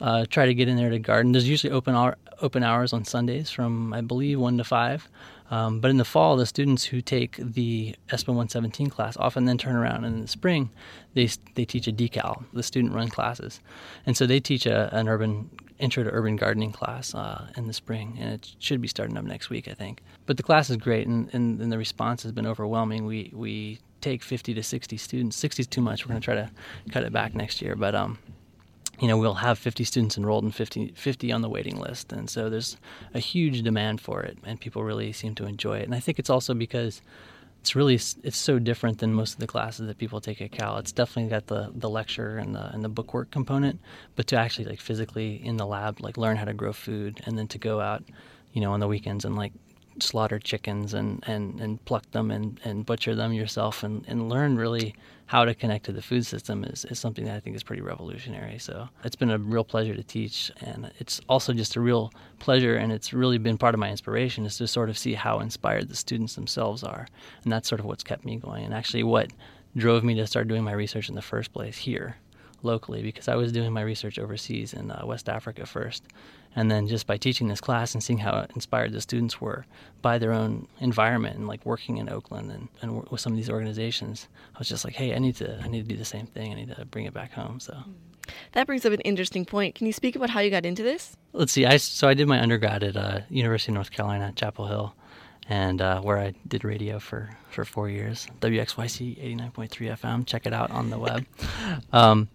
uh, 0.00 0.26
try 0.28 0.46
to 0.46 0.54
get 0.54 0.68
in 0.68 0.76
there 0.76 0.90
to 0.90 0.98
garden. 0.98 1.32
There's 1.32 1.48
usually 1.48 1.72
open 1.72 1.94
hour, 1.94 2.16
open 2.40 2.62
hours 2.62 2.92
on 2.92 3.04
Sundays 3.04 3.50
from 3.50 3.92
I 3.92 4.00
believe 4.00 4.38
one 4.40 4.58
to 4.58 4.64
five. 4.64 5.08
Um, 5.50 5.80
but 5.80 5.90
in 5.90 5.96
the 5.96 6.04
fall, 6.04 6.36
the 6.36 6.46
students 6.46 6.84
who 6.84 7.00
take 7.00 7.36
the 7.36 7.94
ESPA 8.10 8.28
117 8.28 8.90
class 8.90 9.16
often 9.16 9.46
then 9.46 9.56
turn 9.56 9.76
around 9.76 10.04
and 10.04 10.16
in 10.16 10.20
the 10.22 10.28
spring 10.28 10.70
they 11.14 11.28
they 11.54 11.64
teach 11.64 11.88
a 11.88 11.92
decal, 11.92 12.44
the 12.52 12.62
student 12.62 12.94
run 12.94 13.08
classes, 13.08 13.60
and 14.06 14.16
so 14.16 14.26
they 14.26 14.40
teach 14.40 14.66
a, 14.66 14.94
an 14.94 15.08
urban 15.08 15.50
intro 15.78 16.04
to 16.04 16.10
urban 16.10 16.36
gardening 16.36 16.72
class 16.72 17.14
uh, 17.14 17.46
in 17.56 17.66
the 17.66 17.72
spring, 17.72 18.16
and 18.20 18.34
it 18.34 18.54
should 18.58 18.80
be 18.80 18.88
starting 18.88 19.16
up 19.16 19.24
next 19.24 19.48
week, 19.50 19.68
I 19.68 19.74
think. 19.74 20.02
But 20.26 20.36
the 20.36 20.42
class 20.42 20.70
is 20.70 20.76
great, 20.76 21.06
and, 21.06 21.32
and, 21.32 21.60
and 21.60 21.72
the 21.72 21.78
response 21.78 22.22
has 22.24 22.32
been 22.32 22.46
overwhelming. 22.46 23.06
We 23.06 23.32
we 23.34 23.80
take 24.00 24.22
50 24.22 24.54
to 24.54 24.62
60 24.62 24.96
students. 24.96 25.36
60 25.36 25.62
is 25.62 25.66
too 25.66 25.80
much. 25.80 26.04
We're 26.04 26.10
going 26.10 26.20
to 26.20 26.24
try 26.24 26.34
to 26.34 26.50
cut 26.90 27.02
it 27.02 27.12
back 27.12 27.34
next 27.34 27.60
year, 27.60 27.74
but 27.74 27.94
um, 27.94 28.18
you 29.00 29.08
know, 29.08 29.16
we'll 29.16 29.34
have 29.34 29.58
50 29.58 29.84
students 29.84 30.16
enrolled 30.16 30.44
and 30.44 30.54
50, 30.54 30.92
50 30.96 31.32
on 31.32 31.42
the 31.42 31.48
waiting 31.48 31.78
list, 31.78 32.12
and 32.12 32.28
so 32.28 32.50
there's 32.50 32.76
a 33.14 33.18
huge 33.20 33.62
demand 33.62 34.00
for 34.00 34.22
it, 34.22 34.38
and 34.44 34.60
people 34.60 34.82
really 34.82 35.12
seem 35.12 35.34
to 35.36 35.46
enjoy 35.46 35.78
it. 35.78 35.84
And 35.84 35.94
I 35.94 36.00
think 36.00 36.18
it's 36.18 36.30
also 36.30 36.54
because 36.54 37.00
it's 37.60 37.76
really 37.76 37.94
it's 37.94 38.36
so 38.36 38.58
different 38.58 38.98
than 38.98 39.12
most 39.14 39.34
of 39.34 39.40
the 39.40 39.46
classes 39.46 39.86
that 39.86 39.98
people 39.98 40.20
take 40.20 40.40
at 40.40 40.52
Cal. 40.52 40.78
It's 40.78 40.92
definitely 40.92 41.30
got 41.30 41.46
the 41.46 41.70
the 41.74 41.88
lecture 41.88 42.38
and 42.38 42.54
the 42.54 42.70
and 42.72 42.84
the 42.84 42.88
bookwork 42.88 43.30
component, 43.30 43.80
but 44.16 44.26
to 44.28 44.36
actually 44.36 44.64
like 44.64 44.80
physically 44.80 45.44
in 45.44 45.56
the 45.56 45.66
lab 45.66 46.00
like 46.00 46.16
learn 46.16 46.36
how 46.36 46.44
to 46.44 46.54
grow 46.54 46.72
food 46.72 47.20
and 47.26 47.36
then 47.38 47.48
to 47.48 47.58
go 47.58 47.80
out, 47.80 48.02
you 48.52 48.60
know, 48.60 48.72
on 48.72 48.80
the 48.80 48.88
weekends 48.88 49.24
and 49.24 49.36
like 49.36 49.52
slaughter 50.02 50.38
chickens 50.38 50.94
and, 50.94 51.22
and, 51.26 51.60
and 51.60 51.84
pluck 51.84 52.10
them 52.12 52.30
and, 52.30 52.60
and 52.64 52.86
butcher 52.86 53.14
them 53.14 53.32
yourself 53.32 53.82
and, 53.82 54.04
and 54.08 54.28
learn 54.28 54.56
really 54.56 54.94
how 55.26 55.44
to 55.44 55.54
connect 55.54 55.84
to 55.84 55.92
the 55.92 56.00
food 56.00 56.24
system 56.24 56.64
is, 56.64 56.86
is 56.86 56.98
something 56.98 57.26
that 57.26 57.36
I 57.36 57.40
think 57.40 57.54
is 57.54 57.62
pretty 57.62 57.82
revolutionary. 57.82 58.58
So 58.58 58.88
it's 59.04 59.16
been 59.16 59.30
a 59.30 59.38
real 59.38 59.62
pleasure 59.62 59.94
to 59.94 60.02
teach. 60.02 60.50
And 60.62 60.90
it's 60.98 61.20
also 61.28 61.52
just 61.52 61.76
a 61.76 61.80
real 61.80 62.10
pleasure. 62.38 62.76
And 62.76 62.90
it's 62.90 63.12
really 63.12 63.36
been 63.36 63.58
part 63.58 63.74
of 63.74 63.78
my 63.78 63.90
inspiration 63.90 64.46
is 64.46 64.56
to 64.56 64.66
sort 64.66 64.88
of 64.88 64.96
see 64.96 65.12
how 65.12 65.40
inspired 65.40 65.90
the 65.90 65.96
students 65.96 66.34
themselves 66.34 66.82
are. 66.82 67.06
And 67.44 67.52
that's 67.52 67.68
sort 67.68 67.80
of 67.80 67.84
what's 67.84 68.02
kept 68.02 68.24
me 68.24 68.36
going. 68.36 68.64
And 68.64 68.72
actually, 68.72 69.02
what 69.02 69.30
drove 69.76 70.02
me 70.02 70.14
to 70.14 70.26
start 70.26 70.48
doing 70.48 70.64
my 70.64 70.72
research 70.72 71.10
in 71.10 71.14
the 71.14 71.22
first 71.22 71.52
place 71.52 71.76
here 71.76 72.16
locally 72.62 73.02
because 73.02 73.28
I 73.28 73.36
was 73.36 73.52
doing 73.52 73.72
my 73.72 73.82
research 73.82 74.18
overseas 74.18 74.72
in 74.72 74.90
uh, 74.90 75.02
West 75.04 75.28
Africa 75.28 75.66
first. 75.66 76.04
And 76.58 76.72
then 76.72 76.88
just 76.88 77.06
by 77.06 77.16
teaching 77.16 77.46
this 77.46 77.60
class 77.60 77.94
and 77.94 78.02
seeing 78.02 78.18
how 78.18 78.44
inspired 78.56 78.90
the 78.90 79.00
students 79.00 79.40
were 79.40 79.64
by 80.02 80.18
their 80.18 80.32
own 80.32 80.66
environment 80.80 81.36
and 81.36 81.46
like 81.46 81.64
working 81.64 81.98
in 81.98 82.08
Oakland 82.08 82.50
and, 82.50 82.68
and 82.82 83.08
with 83.12 83.20
some 83.20 83.32
of 83.32 83.36
these 83.36 83.48
organizations, 83.48 84.26
I 84.56 84.58
was 84.58 84.68
just 84.68 84.84
like, 84.84 84.94
hey, 84.94 85.14
I 85.14 85.20
need 85.20 85.36
to 85.36 85.60
I 85.62 85.68
need 85.68 85.82
to 85.82 85.88
do 85.88 85.96
the 85.96 86.04
same 86.04 86.26
thing. 86.26 86.50
I 86.50 86.56
need 86.56 86.74
to 86.74 86.84
bring 86.84 87.04
it 87.04 87.14
back 87.14 87.30
home. 87.30 87.60
So. 87.60 87.76
That 88.52 88.66
brings 88.66 88.84
up 88.84 88.92
an 88.92 89.00
interesting 89.02 89.44
point. 89.44 89.76
Can 89.76 89.86
you 89.86 89.92
speak 89.92 90.16
about 90.16 90.30
how 90.30 90.40
you 90.40 90.50
got 90.50 90.66
into 90.66 90.82
this? 90.82 91.16
Let's 91.32 91.52
see. 91.52 91.64
I 91.64 91.76
so 91.76 92.08
I 92.08 92.14
did 92.14 92.26
my 92.26 92.40
undergrad 92.40 92.82
at 92.82 92.96
uh, 92.96 93.20
University 93.30 93.70
of 93.70 93.74
North 93.74 93.92
Carolina, 93.92 94.32
Chapel 94.34 94.66
Hill, 94.66 94.96
and 95.48 95.80
uh, 95.80 96.00
where 96.00 96.18
I 96.18 96.34
did 96.48 96.64
radio 96.64 96.98
for, 96.98 97.30
for 97.50 97.64
four 97.64 97.88
years. 97.88 98.26
WXYC 98.40 99.16
89.3 99.54 99.96
FM. 99.96 100.26
Check 100.26 100.44
it 100.44 100.52
out 100.52 100.72
on 100.72 100.90
the 100.90 100.98
web. 100.98 101.24
Um, 101.92 102.28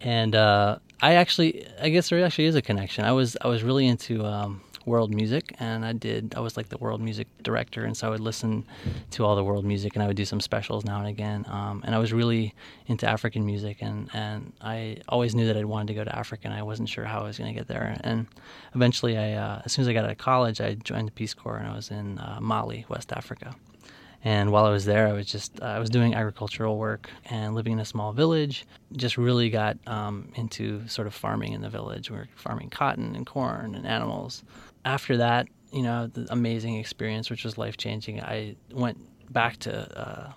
and 0.00 0.34
uh, 0.34 0.78
I 1.00 1.14
actually, 1.14 1.66
I 1.80 1.90
guess 1.90 2.08
there 2.08 2.24
actually 2.24 2.46
is 2.46 2.54
a 2.54 2.62
connection. 2.62 3.04
I 3.04 3.12
was 3.12 3.36
I 3.42 3.48
was 3.48 3.62
really 3.62 3.86
into 3.86 4.24
um, 4.24 4.62
world 4.86 5.14
music, 5.14 5.54
and 5.58 5.84
I 5.84 5.92
did. 5.92 6.34
I 6.36 6.40
was 6.40 6.56
like 6.56 6.68
the 6.68 6.78
world 6.78 7.00
music 7.00 7.26
director, 7.42 7.84
and 7.84 7.96
so 7.96 8.06
I 8.06 8.10
would 8.10 8.20
listen 8.20 8.64
to 9.12 9.24
all 9.24 9.36
the 9.36 9.44
world 9.44 9.64
music, 9.64 9.94
and 9.94 10.02
I 10.02 10.06
would 10.06 10.16
do 10.16 10.24
some 10.24 10.40
specials 10.40 10.84
now 10.84 10.98
and 10.98 11.08
again. 11.08 11.44
Um, 11.48 11.82
and 11.84 11.94
I 11.94 11.98
was 11.98 12.12
really 12.12 12.54
into 12.86 13.08
African 13.08 13.44
music, 13.44 13.78
and 13.80 14.08
and 14.12 14.52
I 14.60 14.98
always 15.08 15.34
knew 15.34 15.46
that 15.46 15.56
I 15.56 15.64
wanted 15.64 15.88
to 15.88 15.94
go 15.94 16.04
to 16.04 16.16
Africa, 16.16 16.42
and 16.44 16.54
I 16.54 16.62
wasn't 16.62 16.88
sure 16.88 17.04
how 17.04 17.20
I 17.20 17.24
was 17.24 17.38
going 17.38 17.52
to 17.52 17.58
get 17.58 17.68
there. 17.68 17.96
And 18.02 18.26
eventually, 18.74 19.16
I 19.18 19.32
uh, 19.32 19.62
as 19.64 19.72
soon 19.72 19.82
as 19.82 19.88
I 19.88 19.92
got 19.92 20.04
out 20.04 20.10
of 20.10 20.18
college, 20.18 20.60
I 20.60 20.74
joined 20.74 21.08
the 21.08 21.12
Peace 21.12 21.34
Corps, 21.34 21.56
and 21.56 21.66
I 21.66 21.74
was 21.74 21.90
in 21.90 22.18
uh, 22.18 22.38
Mali, 22.40 22.86
West 22.88 23.12
Africa. 23.12 23.54
And 24.24 24.50
while 24.50 24.64
I 24.64 24.70
was 24.70 24.86
there, 24.86 25.06
I 25.06 25.12
was 25.12 25.26
just 25.26 25.60
uh, 25.60 25.66
I 25.66 25.78
was 25.78 25.90
doing 25.90 26.14
agricultural 26.14 26.78
work 26.78 27.10
and 27.26 27.54
living 27.54 27.74
in 27.74 27.78
a 27.78 27.84
small 27.84 28.14
village. 28.14 28.64
Just 28.96 29.18
really 29.18 29.50
got 29.50 29.76
um, 29.86 30.32
into 30.34 30.86
sort 30.88 31.06
of 31.06 31.14
farming 31.14 31.52
in 31.52 31.60
the 31.60 31.68
village. 31.68 32.10
We 32.10 32.16
were 32.16 32.28
farming 32.34 32.70
cotton 32.70 33.14
and 33.14 33.26
corn 33.26 33.74
and 33.74 33.86
animals. 33.86 34.42
After 34.86 35.18
that, 35.18 35.46
you 35.72 35.82
know, 35.82 36.06
the 36.06 36.26
amazing 36.30 36.76
experience, 36.76 37.28
which 37.28 37.44
was 37.44 37.58
life 37.58 37.76
changing. 37.76 38.22
I 38.22 38.56
went 38.72 38.98
back 39.30 39.58
to 39.58 40.00
uh, 40.00 40.32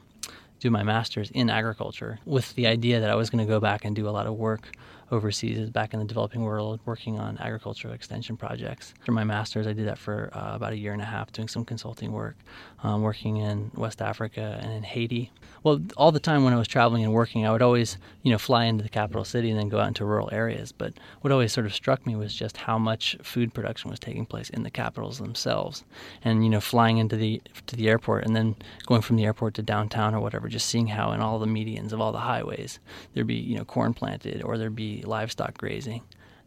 do 0.60 0.70
my 0.70 0.84
master's 0.84 1.32
in 1.32 1.50
agriculture 1.50 2.20
with 2.26 2.54
the 2.56 2.68
idea 2.68 3.00
that 3.00 3.10
I 3.10 3.16
was 3.16 3.30
going 3.30 3.46
to 3.46 3.50
go 3.50 3.62
back 3.62 3.86
and 3.86 3.96
do 3.96 4.10
a 4.10 4.12
lot 4.12 4.28
of 4.28 4.34
work 4.34 4.70
overseas 5.12 5.70
back 5.70 5.94
in 5.94 6.00
the 6.00 6.06
developing 6.06 6.44
world 6.44 6.80
working 6.86 7.20
on 7.20 7.38
agricultural 7.38 7.94
extension 7.94 8.36
projects. 8.36 8.94
For 9.06 9.12
my 9.12 9.24
master's, 9.24 9.68
I 9.68 9.74
did 9.74 9.88
that 9.88 9.98
for 9.98 10.30
uh, 10.34 10.56
about 10.56 10.74
a 10.74 10.78
year 10.78 10.94
and 10.94 11.02
a 11.02 11.06
half, 11.06 11.32
doing 11.32 11.48
some 11.48 11.64
consulting 11.64 12.12
work, 12.12 12.36
um, 12.84 13.02
working 13.02 13.38
in 13.38 13.72
West 13.76 14.02
Africa 14.02 14.60
and 14.62 14.72
in 14.72 14.84
Haiti. 14.84 15.32
Well, 15.64 15.82
all 15.96 16.12
the 16.12 16.20
time 16.20 16.44
when 16.44 16.54
I 16.54 16.58
was 16.58 16.68
traveling 16.68 17.04
and 17.04 17.14
working, 17.14 17.46
I 17.46 17.52
would 17.52 17.62
always, 17.62 17.98
you 18.24 18.32
know, 18.32 18.38
fly 18.38 18.66
into 18.66 18.84
the 18.84 18.90
capital 18.90 19.24
city 19.24 19.50
and 19.50 19.60
then 19.60 19.70
go 19.70 19.80
out 19.80 19.88
into 19.88 20.06
rural 20.06 20.30
areas. 20.32 20.72
But 20.72 20.94
what 21.22 21.32
always 21.32 21.52
sort 21.52 21.66
of 21.66 21.74
struck 21.74 22.06
me 22.06 22.16
was 22.16 22.34
just 22.34 22.58
how 22.58 22.78
much 22.78 23.18
food 23.22 23.54
production 23.54 23.90
was 23.90 24.00
taking 24.00 24.26
place 24.26 24.50
in 24.50 24.64
the 24.64 24.70
capitals 24.70 25.20
themselves. 25.20 25.84
And 26.24 26.44
you 26.44 26.50
know, 26.50 26.62
flying 26.62 26.98
into 26.98 27.16
the 27.16 27.42
to 27.68 27.76
the 27.76 27.90
airport 27.90 28.26
and 28.26 28.36
then 28.36 28.56
going 28.86 29.02
from 29.02 29.16
the 29.16 29.26
airport 29.26 29.56
to 29.56 29.62
downtown 29.62 30.14
or 30.14 30.20
whatever, 30.20 30.48
just 30.48 30.68
seeing 30.68 30.88
how 30.88 31.12
in 31.12 31.22
all 31.22 31.40
the 31.40 31.46
medians 31.46 31.92
of 31.92 32.02
all 32.02 32.12
the 32.12 32.20
highways 32.20 32.80
there'd 33.14 33.28
be 33.28 33.36
you 33.36 33.56
know 33.56 33.66
corn 33.66 33.94
planted 33.94 34.42
or 34.44 34.58
there'd 34.58 34.76
be 34.76 34.97
livestock 35.04 35.58
grazing. 35.58 36.02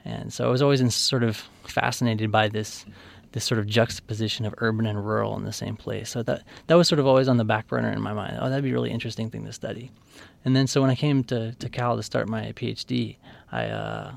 And 0.04 0.32
so 0.32 0.46
I 0.46 0.50
was 0.50 0.62
always 0.62 0.80
in 0.80 0.90
sort 0.90 1.22
of 1.22 1.36
fascinated 1.64 2.32
by 2.32 2.48
this 2.48 2.86
this 3.32 3.44
sort 3.44 3.60
of 3.60 3.66
juxtaposition 3.66 4.44
of 4.44 4.52
urban 4.58 4.86
and 4.86 5.06
rural 5.06 5.36
in 5.36 5.44
the 5.44 5.52
same 5.52 5.76
place. 5.76 6.10
So 6.10 6.22
that 6.24 6.42
that 6.66 6.74
was 6.74 6.88
sort 6.88 6.98
of 6.98 7.06
always 7.06 7.28
on 7.28 7.36
the 7.36 7.44
back 7.44 7.68
burner 7.68 7.90
in 7.90 8.00
my 8.00 8.12
mind. 8.12 8.38
Oh, 8.40 8.48
that'd 8.48 8.64
be 8.64 8.70
a 8.70 8.74
really 8.74 8.90
interesting 8.90 9.30
thing 9.30 9.44
to 9.44 9.52
study. 9.52 9.90
And 10.44 10.56
then 10.56 10.66
so 10.66 10.80
when 10.80 10.90
I 10.90 10.94
came 10.94 11.22
to, 11.24 11.52
to 11.52 11.68
Cal 11.68 11.96
to 11.96 12.02
start 12.02 12.28
my 12.28 12.52
PhD, 12.52 13.16
I 13.52 13.66
uh, 13.66 14.12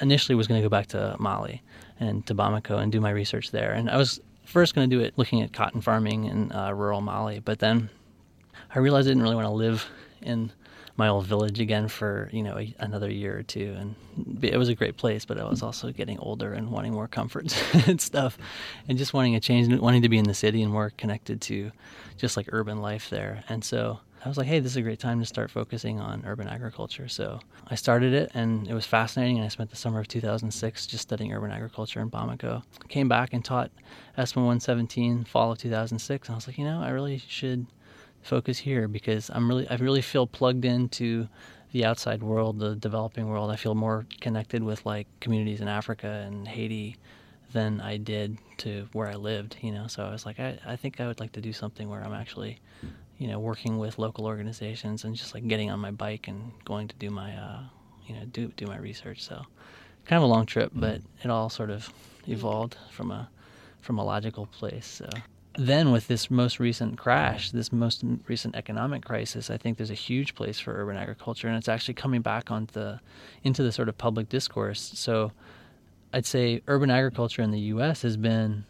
initially 0.00 0.36
was 0.36 0.46
going 0.46 0.60
to 0.60 0.64
go 0.64 0.70
back 0.70 0.88
to 0.88 1.16
Mali 1.18 1.62
and 1.98 2.24
to 2.26 2.34
Bamako 2.34 2.78
and 2.78 2.92
do 2.92 3.00
my 3.00 3.10
research 3.10 3.50
there. 3.50 3.72
And 3.72 3.90
I 3.90 3.96
was 3.96 4.20
first 4.44 4.74
going 4.74 4.88
to 4.88 4.96
do 4.96 5.02
it 5.02 5.14
looking 5.16 5.42
at 5.42 5.52
cotton 5.52 5.80
farming 5.80 6.24
in 6.24 6.52
uh, 6.52 6.72
rural 6.72 7.00
Mali, 7.00 7.40
but 7.40 7.58
then 7.58 7.88
I 8.74 8.78
realized 8.78 9.08
I 9.08 9.10
didn't 9.10 9.22
really 9.22 9.36
want 9.36 9.46
to 9.46 9.52
live 9.52 9.88
in 10.22 10.52
my 11.00 11.08
old 11.08 11.24
village 11.24 11.58
again 11.60 11.88
for 11.88 12.28
you 12.30 12.42
know 12.42 12.58
a, 12.58 12.74
another 12.78 13.10
year 13.10 13.38
or 13.38 13.42
two, 13.42 13.74
and 13.78 13.94
it 14.44 14.58
was 14.58 14.68
a 14.68 14.74
great 14.74 14.98
place. 14.98 15.24
But 15.24 15.38
I 15.38 15.48
was 15.48 15.62
also 15.62 15.90
getting 15.92 16.18
older 16.18 16.52
and 16.52 16.70
wanting 16.70 16.92
more 16.92 17.08
comforts 17.08 17.60
and 17.88 17.98
stuff, 17.98 18.36
and 18.86 18.98
just 18.98 19.14
wanting 19.14 19.34
a 19.34 19.40
change, 19.40 19.74
wanting 19.80 20.02
to 20.02 20.10
be 20.10 20.18
in 20.18 20.26
the 20.26 20.34
city 20.34 20.62
and 20.62 20.70
more 20.70 20.90
connected 20.98 21.40
to 21.42 21.72
just 22.18 22.36
like 22.36 22.50
urban 22.52 22.82
life 22.82 23.08
there. 23.08 23.42
And 23.48 23.64
so 23.64 24.00
I 24.22 24.28
was 24.28 24.36
like, 24.36 24.46
hey, 24.46 24.60
this 24.60 24.72
is 24.72 24.76
a 24.76 24.82
great 24.82 25.00
time 25.00 25.20
to 25.20 25.26
start 25.26 25.50
focusing 25.50 25.98
on 26.00 26.22
urban 26.26 26.46
agriculture. 26.46 27.08
So 27.08 27.40
I 27.68 27.76
started 27.76 28.12
it, 28.12 28.30
and 28.34 28.68
it 28.68 28.74
was 28.74 28.84
fascinating. 28.84 29.38
And 29.38 29.46
I 29.46 29.48
spent 29.48 29.70
the 29.70 29.76
summer 29.76 30.00
of 30.00 30.08
2006 30.08 30.86
just 30.86 31.02
studying 31.02 31.32
urban 31.32 31.50
agriculture 31.50 32.00
in 32.00 32.10
Bamako. 32.10 32.62
Came 32.88 33.08
back 33.08 33.32
and 33.32 33.42
taught 33.42 33.70
ESPA 34.18 34.36
117 34.36 35.24
fall 35.24 35.52
of 35.52 35.58
2006, 35.58 36.28
and 36.28 36.34
I 36.34 36.36
was 36.36 36.46
like, 36.46 36.58
you 36.58 36.64
know, 36.64 36.82
I 36.82 36.90
really 36.90 37.16
should 37.26 37.66
focus 38.22 38.58
here 38.58 38.88
because 38.88 39.30
I'm 39.30 39.48
really 39.48 39.68
I 39.68 39.76
really 39.76 40.02
feel 40.02 40.26
plugged 40.26 40.64
into 40.64 41.28
the 41.72 41.84
outside 41.84 42.22
world, 42.22 42.58
the 42.58 42.74
developing 42.74 43.28
world. 43.28 43.50
I 43.50 43.56
feel 43.56 43.74
more 43.74 44.06
connected 44.20 44.62
with 44.62 44.84
like 44.84 45.06
communities 45.20 45.60
in 45.60 45.68
Africa 45.68 46.24
and 46.26 46.46
Haiti 46.48 46.96
than 47.52 47.80
I 47.80 47.96
did 47.96 48.38
to 48.58 48.88
where 48.92 49.08
I 49.08 49.14
lived, 49.14 49.56
you 49.60 49.72
know. 49.72 49.86
So 49.86 50.04
I 50.04 50.10
was 50.10 50.26
like, 50.26 50.40
I, 50.40 50.58
I 50.66 50.76
think 50.76 51.00
I 51.00 51.06
would 51.06 51.20
like 51.20 51.32
to 51.32 51.40
do 51.40 51.52
something 51.52 51.88
where 51.88 52.02
I'm 52.02 52.14
actually, 52.14 52.60
you 53.18 53.28
know, 53.28 53.38
working 53.38 53.78
with 53.78 53.98
local 53.98 54.26
organizations 54.26 55.04
and 55.04 55.14
just 55.14 55.34
like 55.34 55.46
getting 55.46 55.70
on 55.70 55.80
my 55.80 55.90
bike 55.90 56.28
and 56.28 56.52
going 56.64 56.88
to 56.88 56.96
do 56.96 57.10
my, 57.10 57.34
uh, 57.34 57.62
you 58.06 58.14
know, 58.14 58.24
do 58.26 58.48
do 58.56 58.66
my 58.66 58.78
research. 58.78 59.22
So 59.22 59.44
kind 60.04 60.22
of 60.22 60.22
a 60.22 60.32
long 60.32 60.46
trip, 60.46 60.72
but 60.74 61.00
it 61.22 61.30
all 61.30 61.48
sort 61.50 61.70
of 61.70 61.92
evolved 62.26 62.76
from 62.90 63.10
a 63.10 63.28
from 63.80 63.98
a 63.98 64.04
logical 64.04 64.46
place. 64.46 64.86
So 64.86 65.08
then 65.54 65.90
with 65.90 66.06
this 66.06 66.30
most 66.30 66.60
recent 66.60 66.96
crash, 66.96 67.50
this 67.50 67.72
most 67.72 68.04
recent 68.28 68.54
economic 68.54 69.04
crisis, 69.04 69.50
I 69.50 69.56
think 69.56 69.76
there's 69.76 69.90
a 69.90 69.94
huge 69.94 70.34
place 70.34 70.60
for 70.60 70.72
urban 70.80 70.96
agriculture, 70.96 71.48
and 71.48 71.56
it's 71.56 71.68
actually 71.68 71.94
coming 71.94 72.22
back 72.22 72.46
the, 72.46 73.00
into 73.42 73.62
the 73.62 73.72
sort 73.72 73.88
of 73.88 73.98
public 73.98 74.28
discourse. 74.28 74.92
So, 74.94 75.32
I'd 76.12 76.26
say 76.26 76.60
urban 76.66 76.90
agriculture 76.90 77.42
in 77.42 77.50
the 77.52 77.60
U.S. 77.60 78.02
has 78.02 78.16
been 78.16 78.64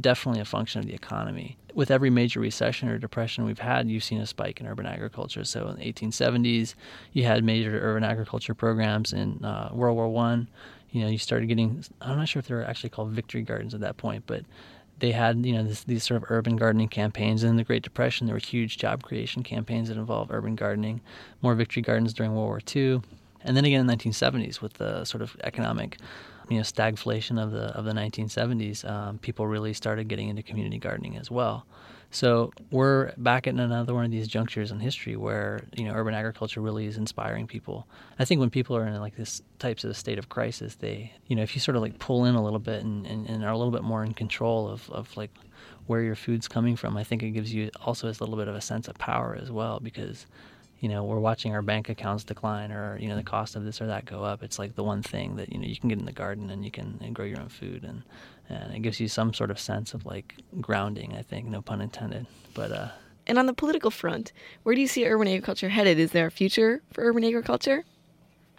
definitely 0.00 0.40
a 0.40 0.44
function 0.44 0.80
of 0.80 0.86
the 0.86 0.94
economy. 0.94 1.56
With 1.74 1.90
every 1.90 2.10
major 2.10 2.40
recession 2.40 2.88
or 2.88 2.98
depression 2.98 3.44
we've 3.44 3.58
had, 3.58 3.88
you've 3.88 4.04
seen 4.04 4.20
a 4.20 4.26
spike 4.26 4.60
in 4.60 4.66
urban 4.66 4.86
agriculture. 4.86 5.44
So 5.44 5.68
in 5.68 5.76
the 5.76 5.92
1870s, 5.92 6.74
you 7.12 7.24
had 7.24 7.44
major 7.44 7.78
urban 7.80 8.04
agriculture 8.04 8.54
programs. 8.54 9.12
In 9.12 9.44
uh, 9.44 9.70
World 9.72 9.96
War 9.96 10.08
One, 10.08 10.48
you 10.90 11.02
know, 11.02 11.08
you 11.08 11.18
started 11.18 11.46
getting. 11.46 11.84
I'm 12.00 12.18
not 12.18 12.28
sure 12.28 12.40
if 12.40 12.48
they 12.48 12.54
were 12.54 12.64
actually 12.64 12.90
called 12.90 13.10
victory 13.10 13.42
gardens 13.42 13.74
at 13.74 13.80
that 13.80 13.96
point, 13.96 14.24
but 14.26 14.44
they 15.02 15.10
had 15.10 15.44
you 15.44 15.52
know 15.52 15.64
this, 15.64 15.82
these 15.82 16.04
sort 16.04 16.22
of 16.22 16.30
urban 16.30 16.54
gardening 16.54 16.88
campaigns. 16.88 17.42
And 17.42 17.50
in 17.50 17.56
the 17.56 17.64
Great 17.64 17.82
Depression, 17.82 18.28
there 18.28 18.36
were 18.36 18.40
huge 18.40 18.78
job 18.78 19.02
creation 19.02 19.42
campaigns 19.42 19.88
that 19.88 19.96
involved 19.96 20.30
urban 20.32 20.54
gardening. 20.54 21.00
More 21.42 21.56
victory 21.56 21.82
gardens 21.82 22.14
during 22.14 22.36
World 22.36 22.46
War 22.46 22.60
II, 22.74 23.02
and 23.42 23.56
then 23.56 23.64
again 23.64 23.80
in 23.80 23.88
the 23.88 23.96
1970s 23.96 24.60
with 24.60 24.74
the 24.74 25.04
sort 25.04 25.20
of 25.20 25.36
economic 25.42 25.98
you 26.48 26.56
know 26.56 26.62
stagflation 26.62 27.42
of 27.42 27.50
the 27.50 27.76
of 27.76 27.84
the 27.84 27.92
1970s, 27.92 28.88
um, 28.88 29.18
people 29.18 29.48
really 29.48 29.72
started 29.72 30.06
getting 30.06 30.28
into 30.28 30.42
community 30.42 30.78
gardening 30.78 31.16
as 31.16 31.32
well. 31.32 31.66
So 32.14 32.52
we're 32.70 33.12
back 33.16 33.46
at 33.46 33.54
another 33.54 33.94
one 33.94 34.04
of 34.04 34.10
these 34.10 34.28
junctures 34.28 34.70
in 34.70 34.80
history 34.80 35.16
where 35.16 35.62
you 35.74 35.84
know 35.84 35.94
urban 35.94 36.12
agriculture 36.12 36.60
really 36.60 36.84
is 36.84 36.98
inspiring 36.98 37.46
people. 37.46 37.86
I 38.18 38.26
think 38.26 38.38
when 38.38 38.50
people 38.50 38.76
are 38.76 38.86
in 38.86 39.00
like 39.00 39.16
this 39.16 39.40
types 39.58 39.82
of 39.82 39.96
state 39.96 40.18
of 40.18 40.28
crisis, 40.28 40.74
they 40.74 41.10
you 41.28 41.34
know 41.34 41.42
if 41.42 41.54
you 41.54 41.60
sort 41.62 41.74
of 41.74 41.80
like 41.80 41.98
pull 41.98 42.26
in 42.26 42.34
a 42.34 42.44
little 42.44 42.58
bit 42.58 42.84
and, 42.84 43.06
and, 43.06 43.26
and 43.26 43.42
are 43.42 43.50
a 43.50 43.56
little 43.56 43.72
bit 43.72 43.82
more 43.82 44.04
in 44.04 44.12
control 44.12 44.68
of, 44.68 44.90
of 44.90 45.16
like 45.16 45.30
where 45.86 46.02
your 46.02 46.14
food's 46.14 46.48
coming 46.48 46.76
from, 46.76 46.98
I 46.98 47.02
think 47.02 47.22
it 47.22 47.30
gives 47.30 47.54
you 47.54 47.70
also 47.80 48.08
a 48.08 48.10
little 48.10 48.36
bit 48.36 48.46
of 48.46 48.54
a 48.54 48.60
sense 48.60 48.88
of 48.88 48.98
power 48.98 49.34
as 49.40 49.50
well 49.50 49.80
because 49.80 50.26
you 50.80 50.90
know 50.90 51.04
we're 51.04 51.18
watching 51.18 51.54
our 51.54 51.62
bank 51.62 51.88
accounts 51.88 52.24
decline 52.24 52.72
or 52.72 52.98
you 52.98 53.08
know 53.08 53.16
the 53.16 53.22
cost 53.22 53.56
of 53.56 53.64
this 53.64 53.80
or 53.80 53.86
that 53.86 54.04
go 54.04 54.22
up 54.22 54.42
it's 54.42 54.58
like 54.58 54.74
the 54.74 54.82
one 54.82 55.00
thing 55.00 55.36
that 55.36 55.50
you 55.50 55.58
know 55.58 55.66
you 55.66 55.76
can 55.76 55.88
get 55.88 55.98
in 55.98 56.04
the 56.04 56.12
garden 56.12 56.50
and 56.50 56.62
you 56.62 56.70
can 56.70 56.98
and 57.00 57.14
grow 57.14 57.24
your 57.24 57.40
own 57.40 57.48
food 57.48 57.84
and 57.84 58.02
and 58.52 58.74
it 58.74 58.80
gives 58.80 59.00
you 59.00 59.08
some 59.08 59.32
sort 59.32 59.50
of 59.50 59.58
sense 59.58 59.94
of 59.94 60.04
like 60.06 60.34
grounding 60.60 61.14
i 61.16 61.22
think 61.22 61.46
no 61.46 61.62
pun 61.62 61.80
intended 61.80 62.26
but 62.54 62.70
uh 62.70 62.88
and 63.26 63.38
on 63.38 63.46
the 63.46 63.54
political 63.54 63.90
front 63.90 64.32
where 64.62 64.74
do 64.74 64.80
you 64.80 64.86
see 64.86 65.06
urban 65.06 65.28
agriculture 65.28 65.68
headed 65.68 65.98
is 65.98 66.12
there 66.12 66.26
a 66.26 66.30
future 66.30 66.82
for 66.92 67.02
urban 67.02 67.24
agriculture 67.24 67.84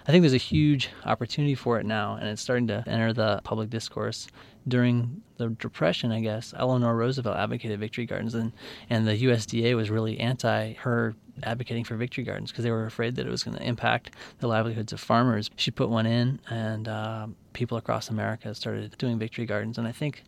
I 0.06 0.12
think 0.12 0.22
there's 0.22 0.34
a 0.34 0.38
huge 0.38 0.90
opportunity 1.06 1.56
for 1.56 1.80
it 1.80 1.86
now, 1.86 2.16
and 2.16 2.28
it's 2.28 2.42
starting 2.42 2.68
to 2.68 2.84
enter 2.86 3.14
the 3.14 3.40
public 3.46 3.70
discourse. 3.70 4.28
During 4.68 5.22
the 5.38 5.50
Depression, 5.50 6.12
I 6.12 6.22
guess, 6.22 6.54
Eleanor 6.58 6.96
Roosevelt 6.96 7.38
advocated 7.38 7.80
victory 7.80 8.06
gardens, 8.06 8.34
and, 8.34 8.54
and 8.90 9.08
the 9.08 9.24
USDA 9.26 9.76
was 9.76 9.90
really 9.90 10.20
anti 10.20 10.74
her 10.74 11.16
advocating 11.42 11.84
for 11.84 11.96
victory 11.96 12.24
gardens 12.24 12.52
because 12.52 12.64
they 12.64 12.72
were 12.72 12.86
afraid 12.86 13.16
that 13.16 13.26
it 13.26 13.30
was 13.30 13.44
going 13.44 13.58
to 13.58 13.64
impact 13.64 14.12
the 14.40 14.48
livelihoods 14.48 14.94
of 14.94 15.00
farmers. 15.00 15.50
She 15.56 15.72
put 15.72 15.90
one 15.90 16.06
in, 16.06 16.40
and 16.50 16.88
uh, 16.88 17.28
people 17.54 17.78
across 17.78 18.10
America 18.10 18.54
started 18.54 18.96
doing 18.98 19.18
victory 19.18 19.46
gardens. 19.46 19.78
And 19.78 19.88
I 19.88 19.92
think, 19.92 20.24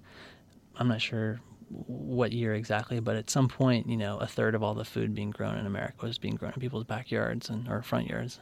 I'm 0.78 0.88
not 0.88 1.02
sure 1.02 1.40
what 1.70 2.32
year 2.32 2.54
exactly, 2.54 3.00
but 3.00 3.16
at 3.16 3.30
some 3.30 3.48
point, 3.48 3.88
you 3.88 3.98
know, 3.98 4.18
a 4.18 4.28
third 4.28 4.56
of 4.56 4.64
all 4.64 4.74
the 4.74 4.86
food 4.86 5.16
being 5.16 5.32
grown 5.32 5.58
in 5.58 5.66
America 5.66 6.06
was 6.06 6.18
being 6.18 6.36
grown 6.36 6.54
in 6.54 6.62
people's 6.62 6.84
backyards 6.84 7.50
and 7.50 7.68
or 7.68 7.82
front 7.82 8.08
yards. 8.08 8.40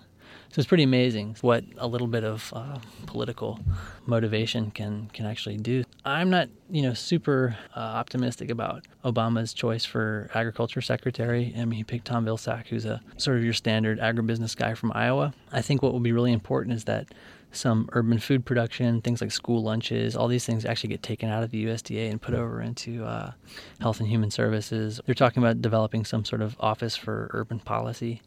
So 0.50 0.60
it's 0.60 0.68
pretty 0.68 0.84
amazing 0.84 1.36
what 1.42 1.64
a 1.78 1.88
little 1.88 2.08
bit 2.08 2.24
of 2.24 2.54
uh, 2.56 2.78
political 3.08 3.60
motivation 4.06 4.72
can 4.72 5.10
can 5.14 5.26
actually 5.26 5.58
do. 5.58 5.84
I'm 6.06 6.30
not, 6.30 6.50
you 6.70 6.84
know, 6.84 6.94
super 6.94 7.58
uh, 7.76 7.80
optimistic 7.80 8.52
about 8.52 8.86
Obama's 9.04 9.54
choice 9.54 9.84
for 9.84 10.30
agriculture 10.34 10.82
secretary. 10.82 11.54
I 11.58 11.66
mean, 11.66 11.78
he 11.78 11.84
picked 11.84 12.06
Tom 12.06 12.26
Vilsack, 12.26 12.68
who's 12.68 12.86
a 12.86 13.02
sort 13.18 13.38
of 13.38 13.44
your 13.44 13.54
standard 13.54 14.00
agribusiness 14.00 14.56
guy 14.56 14.74
from 14.76 14.92
Iowa. 14.94 15.34
I 15.52 15.62
think 15.62 15.82
what 15.82 15.92
will 15.92 16.00
be 16.00 16.12
really 16.12 16.34
important 16.34 16.76
is 16.76 16.84
that 16.84 17.08
some 17.56 17.88
urban 17.94 18.20
food 18.20 18.46
production, 18.46 19.02
things 19.02 19.22
like 19.22 19.32
school 19.32 19.64
lunches, 19.64 20.16
all 20.16 20.28
these 20.28 20.46
things 20.46 20.66
actually 20.66 20.90
get 20.90 21.04
taken 21.04 21.30
out 21.30 21.44
of 21.44 21.52
the 21.52 21.66
USDA 21.66 22.10
and 22.10 22.22
put 22.22 22.34
over 22.34 22.62
into 22.62 23.06
uh, 23.06 23.32
Health 23.80 24.00
and 24.00 24.10
Human 24.10 24.32
Services. 24.32 25.00
They're 25.06 25.16
talking 25.16 25.42
about 25.42 25.62
developing 25.62 26.06
some 26.06 26.26
sort 26.26 26.42
of 26.42 26.56
office 26.60 26.96
for 26.96 27.30
urban 27.34 27.60
policy. 27.60 28.22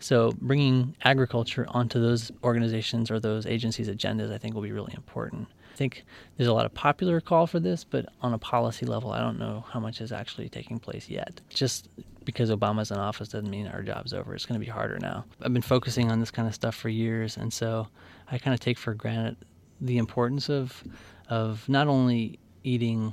So 0.00 0.32
bringing 0.40 0.94
agriculture 1.04 1.66
onto 1.68 2.00
those 2.00 2.30
organizations 2.44 3.10
or 3.10 3.20
those 3.20 3.46
agencies' 3.46 3.88
agendas, 3.88 4.32
I 4.32 4.38
think, 4.38 4.54
will 4.54 4.62
be 4.62 4.72
really 4.72 4.94
important. 4.94 5.48
I 5.72 5.76
think 5.76 6.04
there's 6.36 6.48
a 6.48 6.52
lot 6.52 6.66
of 6.66 6.74
popular 6.74 7.20
call 7.20 7.46
for 7.46 7.60
this, 7.60 7.84
but 7.84 8.06
on 8.20 8.34
a 8.34 8.38
policy 8.38 8.86
level, 8.86 9.12
I 9.12 9.20
don't 9.20 9.38
know 9.38 9.64
how 9.70 9.80
much 9.80 10.00
is 10.00 10.12
actually 10.12 10.48
taking 10.48 10.78
place 10.78 11.08
yet. 11.08 11.40
Just 11.50 11.88
because 12.24 12.50
Obama's 12.50 12.90
in 12.90 12.98
office 12.98 13.28
doesn't 13.28 13.48
mean 13.48 13.68
our 13.68 13.82
job's 13.82 14.12
over. 14.12 14.34
It's 14.34 14.44
going 14.44 14.60
to 14.60 14.64
be 14.64 14.70
harder 14.70 14.98
now. 15.00 15.24
I've 15.40 15.52
been 15.52 15.62
focusing 15.62 16.10
on 16.10 16.20
this 16.20 16.30
kind 16.30 16.48
of 16.48 16.54
stuff 16.54 16.74
for 16.74 16.88
years, 16.88 17.36
and 17.36 17.52
so 17.52 17.88
I 18.30 18.38
kind 18.38 18.54
of 18.54 18.60
take 18.60 18.76
for 18.76 18.92
granted 18.94 19.36
the 19.80 19.98
importance 19.98 20.50
of 20.50 20.82
of 21.28 21.68
not 21.68 21.86
only 21.88 22.38
eating 22.64 23.12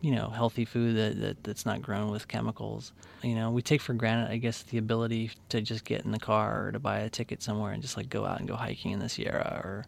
you 0.00 0.12
know 0.12 0.30
healthy 0.30 0.64
food 0.64 0.96
that, 0.96 1.20
that 1.20 1.44
that's 1.44 1.66
not 1.66 1.82
grown 1.82 2.10
with 2.10 2.26
chemicals 2.26 2.92
you 3.22 3.34
know 3.34 3.50
we 3.50 3.60
take 3.60 3.80
for 3.80 3.92
granted 3.92 4.30
i 4.30 4.36
guess 4.36 4.62
the 4.62 4.78
ability 4.78 5.30
to 5.48 5.60
just 5.60 5.84
get 5.84 6.04
in 6.04 6.10
the 6.10 6.18
car 6.18 6.66
or 6.66 6.72
to 6.72 6.78
buy 6.78 7.00
a 7.00 7.10
ticket 7.10 7.42
somewhere 7.42 7.72
and 7.72 7.82
just 7.82 7.96
like 7.96 8.08
go 8.08 8.24
out 8.24 8.38
and 8.38 8.48
go 8.48 8.56
hiking 8.56 8.92
in 8.92 8.98
the 8.98 9.08
sierra 9.08 9.60
or 9.62 9.86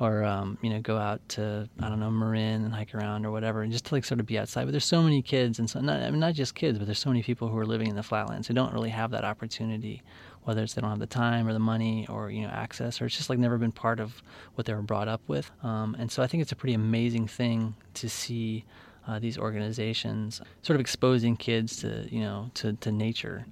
or 0.00 0.22
um, 0.24 0.58
you 0.62 0.70
know 0.70 0.80
go 0.80 0.96
out 0.96 1.26
to 1.30 1.68
I 1.80 1.88
don't 1.88 2.00
know 2.00 2.10
Marin 2.10 2.64
and 2.64 2.72
hike 2.72 2.94
around 2.94 3.26
or 3.26 3.32
whatever, 3.32 3.62
and 3.62 3.72
just 3.72 3.86
to 3.86 3.94
like 3.94 4.04
sort 4.04 4.20
of 4.20 4.26
be 4.26 4.38
outside. 4.38 4.64
But 4.64 4.72
there's 4.72 4.84
so 4.84 5.02
many 5.02 5.22
kids, 5.22 5.58
and 5.58 5.68
so 5.68 5.80
not 5.80 6.00
I 6.00 6.10
mean 6.10 6.20
not 6.20 6.34
just 6.34 6.54
kids, 6.54 6.78
but 6.78 6.86
there's 6.86 6.98
so 6.98 7.10
many 7.10 7.22
people 7.22 7.48
who 7.48 7.58
are 7.58 7.66
living 7.66 7.88
in 7.88 7.96
the 7.96 8.02
flatlands 8.02 8.46
who 8.46 8.54
don't 8.54 8.72
really 8.72 8.90
have 8.90 9.10
that 9.10 9.24
opportunity, 9.24 10.02
whether 10.44 10.62
it's 10.62 10.74
they 10.74 10.80
don't 10.80 10.90
have 10.90 11.00
the 11.00 11.06
time 11.06 11.48
or 11.48 11.52
the 11.52 11.58
money 11.58 12.06
or 12.08 12.30
you 12.30 12.42
know 12.42 12.48
access, 12.48 13.00
or 13.00 13.06
it's 13.06 13.16
just 13.16 13.28
like 13.28 13.38
never 13.38 13.58
been 13.58 13.72
part 13.72 13.98
of 13.98 14.22
what 14.54 14.66
they 14.66 14.74
were 14.74 14.82
brought 14.82 15.08
up 15.08 15.22
with. 15.26 15.50
Um, 15.62 15.96
and 15.98 16.10
so 16.10 16.22
I 16.22 16.26
think 16.28 16.42
it's 16.42 16.52
a 16.52 16.56
pretty 16.56 16.74
amazing 16.74 17.26
thing 17.26 17.74
to 17.94 18.08
see 18.08 18.64
uh, 19.08 19.18
these 19.18 19.38
organizations 19.38 20.40
sort 20.62 20.74
of 20.76 20.80
exposing 20.80 21.36
kids 21.36 21.76
to 21.78 22.06
you 22.10 22.20
know 22.20 22.50
to, 22.54 22.74
to 22.74 22.92
nature. 22.92 23.46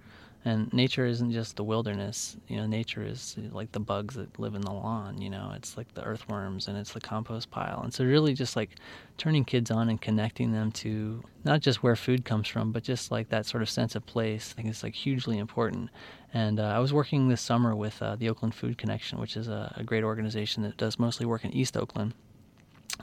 And 0.45 0.73
nature 0.73 1.05
isn't 1.05 1.33
just 1.33 1.57
the 1.57 1.65
wilderness 1.65 2.37
you 2.47 2.57
know 2.57 2.67
nature 2.67 3.03
is 3.03 3.37
like 3.51 3.73
the 3.73 3.81
bugs 3.81 4.15
that 4.15 4.39
live 4.39 4.55
in 4.55 4.61
the 4.61 4.71
lawn 4.71 5.21
you 5.21 5.29
know 5.29 5.53
it's 5.57 5.77
like 5.77 5.93
the 5.95 6.05
earthworms 6.05 6.69
and 6.69 6.79
it's 6.79 6.93
the 6.93 7.01
compost 7.01 7.51
pile. 7.51 7.81
And 7.83 7.93
so 7.93 8.05
really 8.05 8.35
just 8.35 8.55
like 8.55 8.77
turning 9.17 9.45
kids 9.45 9.71
on 9.71 9.89
and 9.89 10.01
connecting 10.01 10.53
them 10.53 10.71
to 10.73 11.25
not 11.43 11.63
just 11.63 11.83
where 11.83 11.97
food 11.97 12.25
comes 12.25 12.47
from 12.47 12.71
but 12.71 12.85
just 12.85 13.11
like 13.11 13.31
that 13.31 13.47
sort 13.47 13.63
of 13.63 13.71
sense 13.71 13.97
of 13.97 14.05
place 14.07 14.53
i 14.53 14.57
think 14.57 14.69
it's 14.69 14.83
like 14.83 14.95
hugely 14.95 15.39
important. 15.39 15.91
And 16.35 16.61
uh, 16.61 16.65
i 16.65 16.79
was 16.79 16.93
working 16.93 17.29
this 17.29 17.41
summer 17.41 17.75
with 17.75 18.01
uh, 18.03 18.15
the 18.15 18.29
oakland 18.29 18.55
food 18.55 18.79
connection 18.79 19.19
which 19.19 19.37
is 19.37 19.49
a, 19.49 19.73
a 19.77 19.83
great 19.83 20.05
organization 20.05 20.63
that 20.65 20.77
does 20.77 20.99
mostly 20.99 21.27
work 21.27 21.45
in 21.45 21.53
east 21.53 21.77
oakland 21.77 22.13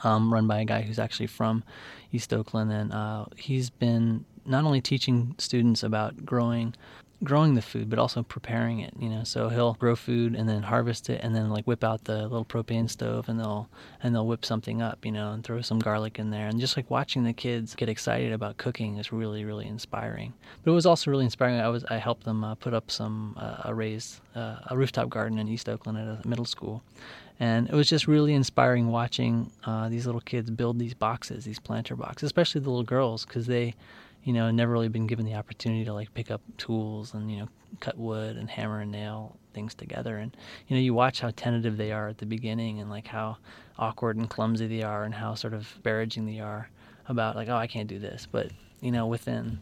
um, 0.03 0.33
run 0.33 0.47
by 0.47 0.61
a 0.61 0.65
guy 0.65 0.81
who's 0.81 0.99
actually 0.99 1.27
from 1.27 1.63
East 2.11 2.33
Oakland, 2.33 2.71
and 2.71 2.91
uh, 2.93 3.25
he's 3.35 3.69
been 3.69 4.25
not 4.45 4.65
only 4.65 4.81
teaching 4.81 5.35
students 5.37 5.83
about 5.83 6.25
growing 6.25 6.75
growing 7.23 7.53
the 7.53 7.61
food 7.61 7.89
but 7.89 7.99
also 7.99 8.23
preparing 8.23 8.79
it 8.79 8.93
you 8.99 9.09
know? 9.09 9.23
So 9.23 9.49
he'll 9.49 9.73
grow 9.73 9.95
food 9.95 10.35
and 10.35 10.47
then 10.47 10.63
harvest 10.63 11.09
it 11.09 11.21
and 11.23 11.35
then 11.35 11.49
like 11.49 11.65
whip 11.65 11.83
out 11.83 12.05
the 12.05 12.23
little 12.23 12.45
propane 12.45 12.89
stove 12.89 13.29
and 13.29 13.39
they'll 13.39 13.69
and 14.01 14.13
they'll 14.13 14.27
whip 14.27 14.45
something 14.45 14.81
up 14.81 15.05
you 15.05 15.11
know 15.11 15.31
and 15.31 15.43
throw 15.43 15.61
some 15.61 15.79
garlic 15.79 16.19
in 16.19 16.29
there. 16.29 16.47
And 16.47 16.59
just 16.59 16.77
like 16.77 16.89
watching 16.89 17.23
the 17.23 17.33
kids 17.33 17.75
get 17.75 17.89
excited 17.89 18.31
about 18.31 18.57
cooking 18.57 18.97
is 18.97 19.11
really 19.11 19.45
really 19.45 19.67
inspiring. 19.67 20.33
But 20.63 20.71
it 20.71 20.75
was 20.75 20.85
also 20.85 21.11
really 21.11 21.25
inspiring. 21.25 21.59
I 21.59 21.69
was 21.69 21.85
i 21.85 21.97
helped 21.97 22.23
them 22.23 22.43
uh, 22.43 22.55
put 22.55 22.73
up 22.73 22.91
some 22.91 23.35
uh, 23.37 23.63
a 23.65 23.73
raised 23.73 24.19
uh, 24.35 24.57
a 24.67 24.77
rooftop 24.77 25.09
garden 25.09 25.39
in 25.39 25.47
east 25.47 25.69
oakland 25.69 25.97
at 25.97 26.07
a 26.07 26.27
middle 26.27 26.45
school. 26.45 26.83
And 27.39 27.67
it 27.67 27.73
was 27.73 27.89
just 27.89 28.07
really 28.07 28.33
inspiring 28.33 28.89
watching 28.89 29.51
uh, 29.65 29.89
these 29.89 30.05
little 30.05 30.21
kids 30.21 30.49
build 30.51 30.79
these 30.79 30.93
boxes, 30.93 31.45
these 31.45 31.59
planter 31.59 31.95
boxes, 31.95 32.27
especially 32.27 32.61
the 32.61 32.69
little 32.69 32.83
girls, 32.83 33.25
because 33.25 33.47
they, 33.47 33.73
you 34.23 34.33
know, 34.33 34.49
never 34.51 34.71
really 34.71 34.89
been 34.89 35.07
given 35.07 35.25
the 35.25 35.35
opportunity 35.35 35.85
to 35.85 35.93
like 35.93 36.13
pick 36.13 36.31
up 36.31 36.41
tools 36.57 37.13
and 37.13 37.31
you 37.31 37.37
know 37.39 37.49
cut 37.79 37.97
wood 37.97 38.37
and 38.37 38.49
hammer 38.49 38.79
and 38.79 38.91
nail 38.91 39.37
things 39.53 39.73
together. 39.73 40.17
And 40.17 40.35
you 40.67 40.75
know, 40.75 40.81
you 40.81 40.93
watch 40.93 41.19
how 41.19 41.31
tentative 41.35 41.77
they 41.77 41.91
are 41.91 42.07
at 42.07 42.17
the 42.17 42.25
beginning 42.25 42.79
and 42.79 42.89
like 42.89 43.07
how 43.07 43.37
awkward 43.77 44.17
and 44.17 44.29
clumsy 44.29 44.67
they 44.67 44.83
are 44.83 45.03
and 45.03 45.13
how 45.13 45.35
sort 45.35 45.53
of 45.53 45.61
disparaging 45.61 46.25
they 46.25 46.39
are 46.39 46.69
about 47.07 47.35
like, 47.35 47.49
oh, 47.49 47.55
I 47.55 47.67
can't 47.67 47.89
do 47.89 47.99
this. 47.99 48.27
But 48.31 48.51
you 48.81 48.91
know, 48.91 49.07
within 49.07 49.59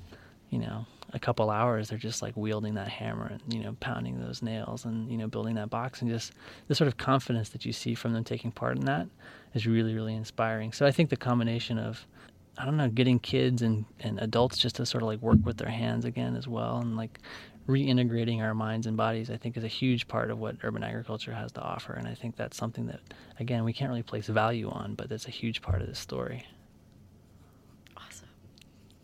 you 0.52 0.60
know 0.60 0.86
a 1.14 1.20
couple 1.20 1.50
hours 1.50 1.90
they're 1.90 1.98
just 1.98 2.22
like 2.22 2.36
wielding 2.38 2.76
that 2.76 2.88
hammer 2.88 3.26
and 3.26 3.54
you 3.54 3.62
know 3.62 3.76
pounding 3.80 4.20
those 4.20 4.42
nails 4.42 4.86
and 4.86 5.10
you 5.12 5.18
know 5.18 5.28
building 5.28 5.56
that 5.56 5.70
box 5.70 6.02
and 6.02 6.10
just 6.10 6.34
the 6.68 6.76
sort 6.76 6.88
of 6.88 6.98
confidence 6.98 7.50
that 7.50 7.66
you 7.66 7.74
see 7.74 7.96
from 7.96 8.14
them 8.14 8.24
taking 8.24 8.52
part 8.52 8.78
in 8.78 8.86
that 8.86 9.08
is 9.54 9.66
really 9.66 9.94
really 9.94 10.14
inspiring 10.14 10.72
so 10.72 10.86
i 10.86 10.92
think 10.92 11.10
the 11.10 11.18
combination 11.18 11.78
of 11.80 12.06
i 12.58 12.66
don't 12.66 12.78
know 12.78 12.90
getting 12.90 13.20
kids 13.20 13.62
and, 13.62 13.86
and 14.00 14.20
adults 14.20 14.58
just 14.58 14.76
to 14.76 14.86
sort 14.86 15.04
of 15.04 15.08
like 15.08 15.22
work 15.22 15.40
with 15.44 15.58
their 15.58 15.70
hands 15.70 16.06
again 16.06 16.36
as 16.36 16.48
well 16.48 16.78
and 16.78 16.98
like 16.98 17.20
reintegrating 17.68 18.42
our 18.42 18.54
minds 18.54 18.88
and 18.88 18.98
bodies 18.98 19.30
i 19.30 19.38
think 19.38 19.56
is 19.56 19.64
a 19.64 19.68
huge 19.68 20.08
part 20.08 20.32
of 20.32 20.40
what 20.40 20.56
urban 20.64 20.84
agriculture 20.84 21.34
has 21.34 21.52
to 21.52 21.62
offer 21.62 21.94
and 21.94 22.08
i 22.08 22.14
think 22.14 22.36
that's 22.36 22.58
something 22.58 22.88
that 22.88 23.00
again 23.40 23.64
we 23.64 23.72
can't 23.74 23.90
really 23.90 24.04
place 24.04 24.28
value 24.28 24.70
on 24.70 24.96
but 24.96 25.10
that's 25.10 25.28
a 25.28 25.32
huge 25.32 25.62
part 25.62 25.82
of 25.82 25.88
the 25.88 25.96
story 25.96 26.46
Awesome. 27.98 28.28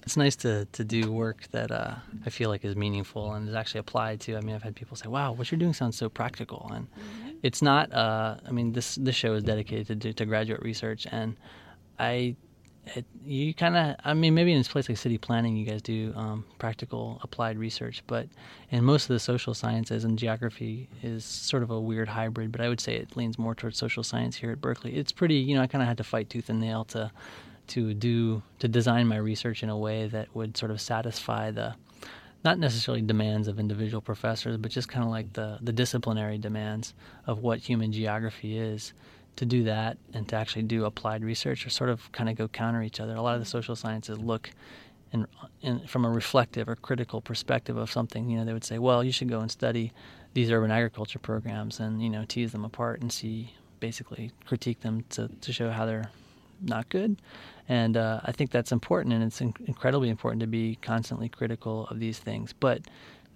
It's 0.04 0.18
nice 0.18 0.36
to, 0.38 0.66
to 0.72 0.84
do 0.84 1.12
work 1.12 1.48
that 1.52 1.72
uh, 1.72 1.96
I 2.26 2.30
feel 2.30 2.50
like 2.50 2.64
is 2.64 2.76
meaningful 2.76 3.34
and 3.34 3.48
is 3.48 3.56
actually 3.56 3.80
applied 3.80 4.22
to. 4.22 4.38
I 4.38 4.42
mean, 4.42 4.56
I've 4.56 4.64
had 4.64 4.76
people 4.76 4.96
say, 4.96 5.08
"Wow, 5.08 5.34
what 5.34 5.52
you're 5.52 5.60
doing 5.60 5.74
sounds 5.74 5.98
so 5.98 6.10
practical," 6.10 6.70
and 6.74 6.88
mm-hmm. 6.92 7.30
it's 7.44 7.62
not. 7.62 7.92
Uh, 7.94 8.38
I 8.46 8.52
mean, 8.52 8.72
this 8.72 8.96
this 8.96 9.16
show 9.16 9.34
is 9.34 9.44
dedicated 9.44 10.02
to, 10.02 10.14
to 10.14 10.26
graduate 10.26 10.62
research, 10.62 11.08
and 11.12 11.36
I 12.00 12.36
it, 12.96 13.06
you 13.26 13.54
kind 13.54 13.76
of 13.76 13.96
i 14.04 14.14
mean 14.14 14.34
maybe 14.34 14.52
in 14.52 14.62
a 14.62 14.64
place 14.64 14.88
like 14.88 14.98
city 14.98 15.18
planning 15.18 15.56
you 15.56 15.66
guys 15.66 15.82
do 15.82 16.14
um, 16.16 16.46
practical 16.60 17.20
applied 17.24 17.58
research 17.58 18.04
but 18.08 18.28
in 18.72 18.84
most 18.84 19.04
of 19.04 19.10
the 19.10 19.20
social 19.20 19.54
sciences 19.54 20.04
and 20.04 20.18
geography 20.18 20.88
is 21.04 21.26
sort 21.26 21.64
of 21.64 21.70
a 21.70 21.80
weird 21.80 22.08
hybrid 22.08 22.52
but 22.52 22.62
i 22.62 22.70
would 22.70 22.80
say 22.80 22.96
it 22.96 23.16
leans 23.16 23.38
more 23.38 23.56
towards 23.56 23.78
social 23.78 24.04
science 24.04 24.36
here 24.36 24.52
at 24.52 24.62
berkeley. 24.62 24.96
It's 24.96 25.12
pretty 25.12 25.36
you 25.36 25.56
know 25.56 25.62
i 25.62 25.68
kind 25.68 25.82
of 25.82 25.88
had 25.88 25.98
to 25.98 26.04
fight 26.04 26.30
tooth 26.30 26.50
and 26.50 26.60
nail 26.60 26.86
to 26.86 27.12
to 27.68 27.94
do 27.94 28.42
to 28.60 28.68
design 28.68 29.08
my 29.08 29.18
research 29.18 29.64
in 29.64 29.70
a 29.70 29.78
way 29.78 30.08
that 30.08 30.34
would 30.36 30.56
sort 30.56 30.72
of 30.72 30.80
satisfy 30.80 31.52
the 31.52 31.76
not 32.44 32.60
necessarily 32.60 33.02
demands 33.02 33.48
of 33.48 33.60
individual 33.60 34.02
professors 34.02 34.58
but 34.58 34.72
just 34.72 34.88
kind 34.88 35.04
of 35.04 35.10
like 35.10 35.34
the 35.34 35.58
the 35.62 35.74
disciplinary 35.74 36.38
demands 36.38 36.94
of 37.26 37.40
what 37.40 37.60
human 37.60 37.92
geography 37.92 38.58
is 38.58 38.94
to 39.38 39.46
do 39.46 39.64
that 39.64 39.98
and 40.14 40.28
to 40.28 40.36
actually 40.36 40.64
do 40.64 40.86
applied 40.86 41.24
research 41.24 41.66
or 41.66 41.70
sort 41.70 41.90
of 41.90 42.12
kind 42.12 42.30
of 42.30 42.36
go 42.36 42.48
counter 42.48 42.84
each 42.84 43.00
other. 43.00 43.16
A 43.16 43.22
lot 43.22 43.36
of 43.36 43.40
the 43.40 43.46
social 43.46 43.76
sciences 43.76 44.20
look 44.20 44.52
in, 45.14 45.26
in, 45.62 45.88
from 45.88 46.06
a 46.06 46.10
reflective 46.10 46.68
or 46.68 46.76
critical 46.76 47.22
perspective 47.22 47.78
of 47.78 47.92
something. 47.92 48.30
You 48.30 48.38
know, 48.38 48.46
they 48.46 48.54
would 48.54 48.66
say, 48.66 48.78
well, 48.78 49.04
you 49.04 49.12
should 49.12 49.30
go 49.30 49.40
and 49.40 49.50
study 49.50 49.94
these 50.34 50.52
urban 50.52 50.72
agriculture 50.72 51.20
programs 51.20 51.80
and, 51.80 52.02
you 52.02 52.10
know, 52.10 52.26
tease 52.28 52.52
them 52.52 52.66
apart 52.66 53.02
and 53.02 53.12
see, 53.12 53.54
basically 53.80 54.32
critique 54.46 54.82
them 54.82 55.04
to, 55.12 55.30
to 55.42 55.54
show 55.54 55.70
how 55.70 55.86
they're 55.86 56.10
not 56.62 56.90
good. 56.90 57.22
And 57.70 57.96
uh, 57.98 58.22
I 58.24 58.32
think 58.32 58.52
that's 58.52 58.72
important, 58.72 59.14
and 59.14 59.24
it's 59.24 59.42
in- 59.42 59.54
incredibly 59.66 60.10
important 60.10 60.42
to 60.42 60.48
be 60.48 60.78
constantly 60.82 61.30
critical 61.30 61.88
of 61.88 62.00
these 62.00 62.18
things. 62.18 62.54
But 62.54 62.82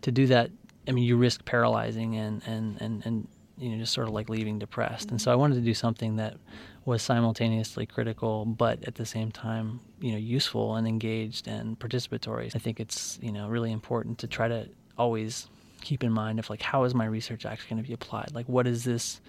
to 0.01 0.11
do 0.11 0.25
that, 0.27 0.49
I 0.87 0.91
mean, 0.91 1.03
you 1.03 1.15
risk 1.15 1.45
paralyzing 1.45 2.15
and, 2.15 2.41
and, 2.45 2.81
and, 2.81 3.05
and 3.05 3.27
you 3.61 3.69
know 3.69 3.77
just 3.77 3.93
sort 3.93 4.07
of 4.07 4.13
like 4.13 4.29
leaving 4.29 4.59
depressed. 4.59 5.11
And 5.11 5.21
so 5.21 5.29
mm-hmm. 5.29 5.33
I 5.33 5.35
wanted 5.35 5.55
to 5.55 5.61
do 5.61 5.73
something 5.73 6.15
that 6.17 6.37
was 6.83 7.01
simultaneously 7.01 7.85
critical, 7.85 8.45
but 8.45 8.83
at 8.87 8.95
the 8.95 9.05
same 9.05 9.31
time, 9.31 9.79
you 9.99 10.11
know, 10.11 10.17
useful 10.17 10.75
and 10.75 10.87
engaged 10.87 11.47
and 11.47 11.79
participatory. 11.79 12.53
I 12.55 12.59
think 12.59 12.79
it's 12.79 13.19
you 13.21 13.31
know 13.31 13.47
really 13.47 13.71
important 13.71 14.17
to 14.19 14.27
try 14.27 14.47
to 14.47 14.67
always 14.97 15.47
keep 15.81 16.03
in 16.03 16.11
mind 16.11 16.39
of 16.39 16.49
like 16.49 16.61
how 16.61 16.83
is 16.83 16.93
my 16.93 17.05
research 17.05 17.45
actually 17.45 17.69
going 17.69 17.83
to 17.83 17.87
be 17.87 17.93
applied? 17.93 18.31
Like 18.33 18.47
what 18.47 18.67
is 18.67 18.83
this? 18.83 19.21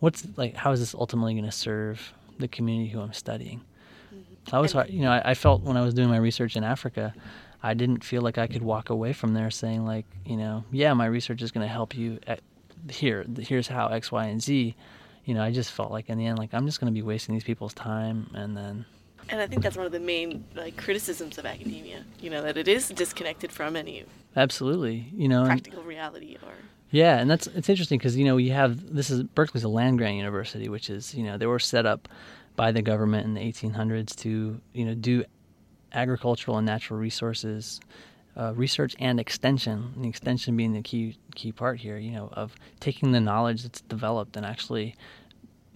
What's 0.00 0.26
like 0.36 0.56
how 0.56 0.72
is 0.72 0.80
this 0.80 0.94
ultimately 0.94 1.34
going 1.34 1.44
to 1.44 1.52
serve 1.52 2.14
the 2.38 2.48
community 2.48 2.90
who 2.90 3.00
I'm 3.00 3.12
studying? 3.12 3.60
Mm-hmm. 4.14 4.56
I 4.56 4.60
was 4.60 4.72
hard, 4.72 4.90
you 4.90 5.02
know, 5.02 5.12
I, 5.12 5.30
I 5.30 5.34
felt 5.34 5.62
when 5.62 5.76
I 5.76 5.82
was 5.82 5.94
doing 5.94 6.08
my 6.08 6.16
research 6.16 6.56
in 6.56 6.64
Africa, 6.64 7.14
I 7.62 7.72
didn't 7.74 8.04
feel 8.04 8.20
like 8.22 8.36
I 8.36 8.46
could 8.46 8.62
walk 8.62 8.90
away 8.90 9.14
from 9.14 9.32
there 9.32 9.50
saying 9.50 9.86
like, 9.86 10.04
you 10.26 10.36
know, 10.36 10.64
yeah, 10.70 10.92
my 10.92 11.06
research 11.06 11.40
is 11.40 11.50
going 11.50 11.66
to 11.66 11.72
help 11.72 11.96
you 11.96 12.18
at, 12.26 12.40
here, 12.90 13.24
here's 13.38 13.68
how 13.68 13.88
X, 13.88 14.12
Y, 14.12 14.24
and 14.24 14.42
Z. 14.42 14.74
You 15.24 15.34
know, 15.34 15.42
I 15.42 15.50
just 15.50 15.72
felt 15.72 15.90
like 15.90 16.08
in 16.08 16.18
the 16.18 16.26
end, 16.26 16.38
like 16.38 16.52
I'm 16.52 16.66
just 16.66 16.80
going 16.80 16.92
to 16.92 16.94
be 16.94 17.02
wasting 17.02 17.34
these 17.34 17.44
people's 17.44 17.74
time, 17.74 18.30
and 18.34 18.56
then. 18.56 18.84
And 19.30 19.40
I 19.40 19.46
think 19.46 19.62
that's 19.62 19.76
one 19.76 19.86
of 19.86 19.92
the 19.92 20.00
main 20.00 20.44
like 20.54 20.76
criticisms 20.76 21.38
of 21.38 21.46
academia. 21.46 22.04
You 22.20 22.30
know 22.30 22.42
that 22.42 22.56
it 22.56 22.68
is 22.68 22.88
disconnected 22.88 23.50
from 23.50 23.76
any. 23.76 24.04
Absolutely, 24.36 25.10
you 25.14 25.28
know. 25.28 25.44
Practical 25.44 25.80
and, 25.80 25.88
reality 25.88 26.36
or. 26.42 26.52
Yeah, 26.90 27.18
and 27.18 27.30
that's 27.30 27.46
it's 27.48 27.68
interesting 27.68 27.98
because 27.98 28.16
you 28.16 28.24
know 28.24 28.36
you 28.36 28.52
have 28.52 28.94
this 28.94 29.10
is 29.10 29.22
Berkeley's 29.22 29.64
a 29.64 29.68
land 29.68 29.98
grant 29.98 30.16
university, 30.16 30.68
which 30.68 30.90
is 30.90 31.14
you 31.14 31.24
know 31.24 31.38
they 31.38 31.46
were 31.46 31.58
set 31.58 31.86
up 31.86 32.08
by 32.56 32.70
the 32.70 32.82
government 32.82 33.24
in 33.24 33.34
the 33.34 33.40
1800s 33.40 34.14
to 34.16 34.60
you 34.72 34.84
know 34.84 34.94
do 34.94 35.24
agricultural 35.92 36.58
and 36.58 36.66
natural 36.66 36.98
resources 36.98 37.80
uh, 38.36 38.52
research 38.54 38.94
and 38.98 39.20
extension. 39.20 39.92
And 39.96 40.06
extension 40.06 40.56
being 40.56 40.72
the 40.72 40.82
key 40.82 41.16
key 41.34 41.52
part 41.52 41.78
here, 41.80 41.98
you 41.98 42.12
know, 42.12 42.28
of 42.32 42.54
taking 42.80 43.12
the 43.12 43.20
knowledge 43.20 43.62
that's 43.62 43.80
developed 43.82 44.36
and 44.36 44.44
actually, 44.44 44.94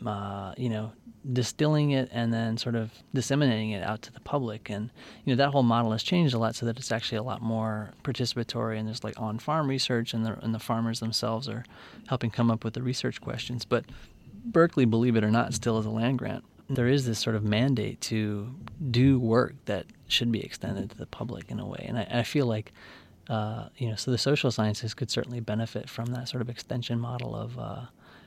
uh, 0.04 0.54
you 0.56 0.68
know, 0.68 0.92
distilling 1.32 1.90
it 1.90 2.08
and 2.12 2.32
then 2.32 2.56
sort 2.56 2.74
of 2.74 2.90
disseminating 3.12 3.70
it 3.70 3.82
out 3.82 4.02
to 4.02 4.12
the 4.12 4.20
public. 4.20 4.70
And 4.70 4.90
you 5.24 5.34
know 5.34 5.44
that 5.44 5.50
whole 5.50 5.62
model 5.62 5.92
has 5.92 6.02
changed 6.02 6.34
a 6.34 6.38
lot, 6.38 6.54
so 6.54 6.66
that 6.66 6.78
it's 6.78 6.92
actually 6.92 7.18
a 7.18 7.22
lot 7.22 7.42
more 7.42 7.90
participatory. 8.02 8.78
And 8.78 8.86
there's 8.86 9.04
like 9.04 9.18
on-farm 9.20 9.68
research, 9.68 10.14
and 10.14 10.24
the 10.24 10.38
and 10.42 10.54
the 10.54 10.58
farmers 10.58 11.00
themselves 11.00 11.48
are 11.48 11.64
helping 12.08 12.30
come 12.30 12.50
up 12.50 12.64
with 12.64 12.74
the 12.74 12.82
research 12.82 13.20
questions. 13.20 13.64
But 13.64 13.84
Berkeley, 14.44 14.84
believe 14.84 15.16
it 15.16 15.24
or 15.24 15.30
not, 15.30 15.54
still 15.54 15.78
is 15.78 15.86
a 15.86 15.90
land 15.90 16.18
grant 16.18 16.44
there 16.70 16.86
is 16.86 17.06
this 17.06 17.18
sort 17.18 17.36
of 17.36 17.42
mandate 17.44 18.00
to 18.00 18.54
do 18.90 19.18
work 19.18 19.54
that 19.64 19.86
should 20.08 20.32
be 20.32 20.42
extended 20.42 20.90
to 20.90 20.96
the 20.96 21.06
public 21.06 21.50
in 21.50 21.60
a 21.60 21.66
way. 21.66 21.84
And 21.88 21.98
I, 21.98 22.06
I 22.10 22.22
feel 22.22 22.46
like, 22.46 22.72
uh, 23.28 23.68
you 23.76 23.88
know, 23.88 23.94
so 23.94 24.10
the 24.10 24.18
social 24.18 24.50
sciences 24.50 24.94
could 24.94 25.10
certainly 25.10 25.40
benefit 25.40 25.88
from 25.88 26.06
that 26.06 26.28
sort 26.28 26.42
of 26.42 26.48
extension 26.48 26.98
model 26.98 27.36
of, 27.36 27.58
uh, 27.58 27.82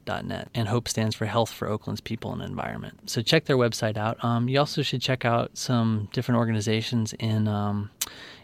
And 0.53 0.67
HOPE 0.67 0.87
stands 0.87 1.15
for 1.15 1.25
Health 1.25 1.51
for 1.51 1.67
Oakland's 1.67 2.01
People 2.01 2.33
and 2.33 2.41
Environment. 2.41 3.09
So 3.09 3.21
check 3.21 3.45
their 3.45 3.57
website 3.57 3.97
out. 3.97 4.23
Um, 4.23 4.49
you 4.49 4.59
also 4.59 4.81
should 4.81 5.01
check 5.01 5.25
out 5.25 5.57
some 5.57 6.09
different 6.11 6.39
organizations 6.39 7.13
in 7.13 7.47
um, 7.47 7.91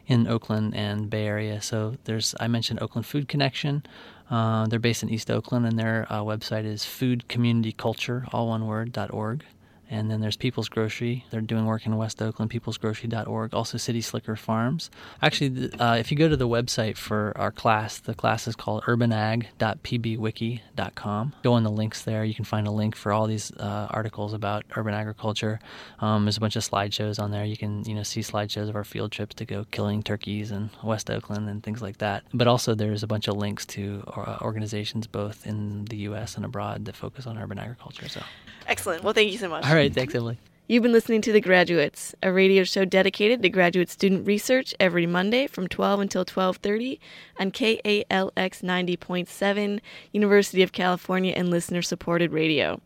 in 0.08 0.28
Oakland 0.28 0.76
and 0.76 1.10
Bay 1.10 1.26
Area. 1.26 1.62
So 1.62 1.98
there's 2.06 2.34
I 2.40 2.48
mentioned 2.48 2.82
Oakland 2.82 3.06
Food 3.06 3.28
Connection. 3.28 3.84
Uh, 4.32 4.66
they're 4.68 4.80
based 4.80 5.04
in 5.04 5.10
East 5.10 5.30
Oakland, 5.30 5.66
and 5.66 5.78
their 5.78 6.08
uh, 6.10 6.22
website 6.22 6.64
is 6.64 6.84
foodcommunityculture, 6.84 8.34
all 8.34 8.48
one 8.48 8.66
word, 8.66 8.98
.org. 9.10 9.44
And 9.92 10.10
then 10.10 10.22
there's 10.22 10.38
People's 10.38 10.70
Grocery. 10.70 11.26
They're 11.32 11.42
doing 11.42 11.66
work 11.66 11.86
in 11.86 11.98
West 11.98 12.22
Oakland, 12.22 12.50
peoplesgrocery.org. 12.50 13.54
Also, 13.54 13.78
City 13.78 14.00
Slicker 14.00 14.38
Farms. 14.38 14.90
Actually, 15.22 15.74
uh, 15.74 15.96
if 15.96 16.12
you 16.12 16.18
go 16.18 16.30
to 16.30 16.38
the 16.38 16.48
website 16.48 16.96
for 16.96 17.34
our 17.36 17.52
class, 17.52 18.00
the 18.00 18.16
class 18.16 18.48
is 18.48 18.56
called 18.56 18.84
urbanag.pbwiki.com. 18.84 21.34
Go 21.44 21.54
on 21.54 21.64
the 21.64 21.70
links 21.70 22.04
there. 22.04 22.24
You 22.24 22.34
can 22.34 22.46
find 22.46 22.68
a 22.68 22.72
link 22.72 22.96
for 22.96 23.12
all 23.12 23.28
these 23.28 23.52
uh, 23.58 23.88
articles 23.90 24.32
about 24.32 24.64
urban 24.78 24.94
agriculture. 24.94 25.60
Um, 26.00 26.24
there's 26.24 26.38
a 26.38 26.42
bunch 26.42 26.56
of 26.56 26.64
slideshows 26.64 27.22
on 27.22 27.32
there. 27.32 27.44
You 27.44 27.58
can 27.58 27.84
you 27.84 27.94
know 27.94 28.04
see 28.04 28.22
slideshows 28.22 28.70
of 28.70 28.78
our 28.78 28.86
field 28.86 29.12
trips 29.12 29.36
to 29.36 29.46
go 29.46 29.66
killing 29.72 30.04
turkeys 30.04 30.52
in 30.52 30.70
West 30.84 31.10
Oakland 31.10 31.50
and 31.50 31.62
things 31.62 31.82
like 31.82 31.98
that. 31.98 32.24
But 32.34 32.48
also, 32.48 32.76
there's 32.76 33.04
a 33.04 33.08
bunch 33.08 33.28
of 33.28 33.36
links 33.36 33.66
to 33.68 34.06
uh, 34.08 34.38
organizations 34.42 35.06
both 35.06 35.46
in 35.46 35.84
the 35.86 35.98
U.S. 35.98 36.38
and 36.38 36.46
abroad 36.46 36.86
that 36.86 36.96
focus 36.96 37.28
on 37.28 37.38
urban 37.38 37.60
agriculture. 37.60 38.08
So. 38.08 38.22
Excellent. 38.68 39.04
Well, 39.04 39.14
thank 39.14 39.32
you 39.32 39.38
so 39.38 39.50
much. 39.50 39.66
All 39.66 39.74
right. 39.74 39.81
Thanks, 39.90 40.16
Emily. 40.16 40.38
You've 40.68 40.84
been 40.84 40.94
listening 40.94 41.20
to 41.24 41.34
The 41.34 41.42
Graduates, 41.42 42.16
a 42.24 42.32
radio 42.32 42.64
show 42.64 42.86
dedicated 42.86 43.42
to 43.42 43.50
graduate 43.50 43.90
student 43.90 44.26
research 44.26 44.74
every 44.80 45.06
Monday 45.06 45.46
from 45.48 45.68
12 45.68 46.00
until 46.00 46.24
12:30 46.24 46.98
on 47.42 47.52
KALX 47.52 48.64
90.7, 48.64 49.82
University 50.14 50.64
of 50.64 50.72
California 50.72 51.34
and 51.36 51.50
listener-supported 51.50 52.32
radio. 52.32 52.80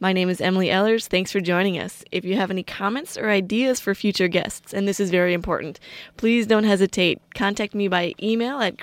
My 0.00 0.12
name 0.12 0.28
is 0.28 0.42
Emily 0.42 0.68
Ellers. 0.68 1.06
Thanks 1.06 1.32
for 1.32 1.40
joining 1.40 1.78
us. 1.78 2.04
If 2.12 2.26
you 2.26 2.36
have 2.36 2.50
any 2.50 2.62
comments 2.62 3.16
or 3.16 3.30
ideas 3.30 3.80
for 3.80 3.94
future 3.94 4.28
guests, 4.28 4.74
and 4.74 4.86
this 4.86 5.00
is 5.00 5.10
very 5.10 5.32
important, 5.32 5.80
please 6.18 6.46
don't 6.46 6.64
hesitate. 6.64 7.22
Contact 7.34 7.74
me 7.74 7.88
by 7.88 8.12
email 8.22 8.60
at 8.60 8.76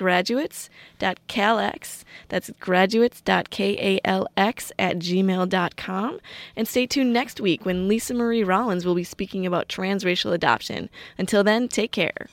graduates.kalx. 0.99 2.05
That's 2.29 2.49
graduates.kalx 2.59 4.71
at 4.79 4.99
gmail.com. 4.99 6.19
And 6.55 6.67
stay 6.67 6.87
tuned 6.87 7.13
next 7.13 7.39
week 7.39 7.65
when 7.65 7.87
Lisa 7.87 8.13
Marie 8.13 8.43
Rollins 8.43 8.85
will 8.85 8.95
be 8.95 9.03
speaking 9.03 9.45
about 9.45 9.69
transracial 9.69 10.33
adoption. 10.33 10.89
Until 11.17 11.43
then, 11.43 11.67
take 11.67 11.91
care. 11.91 12.27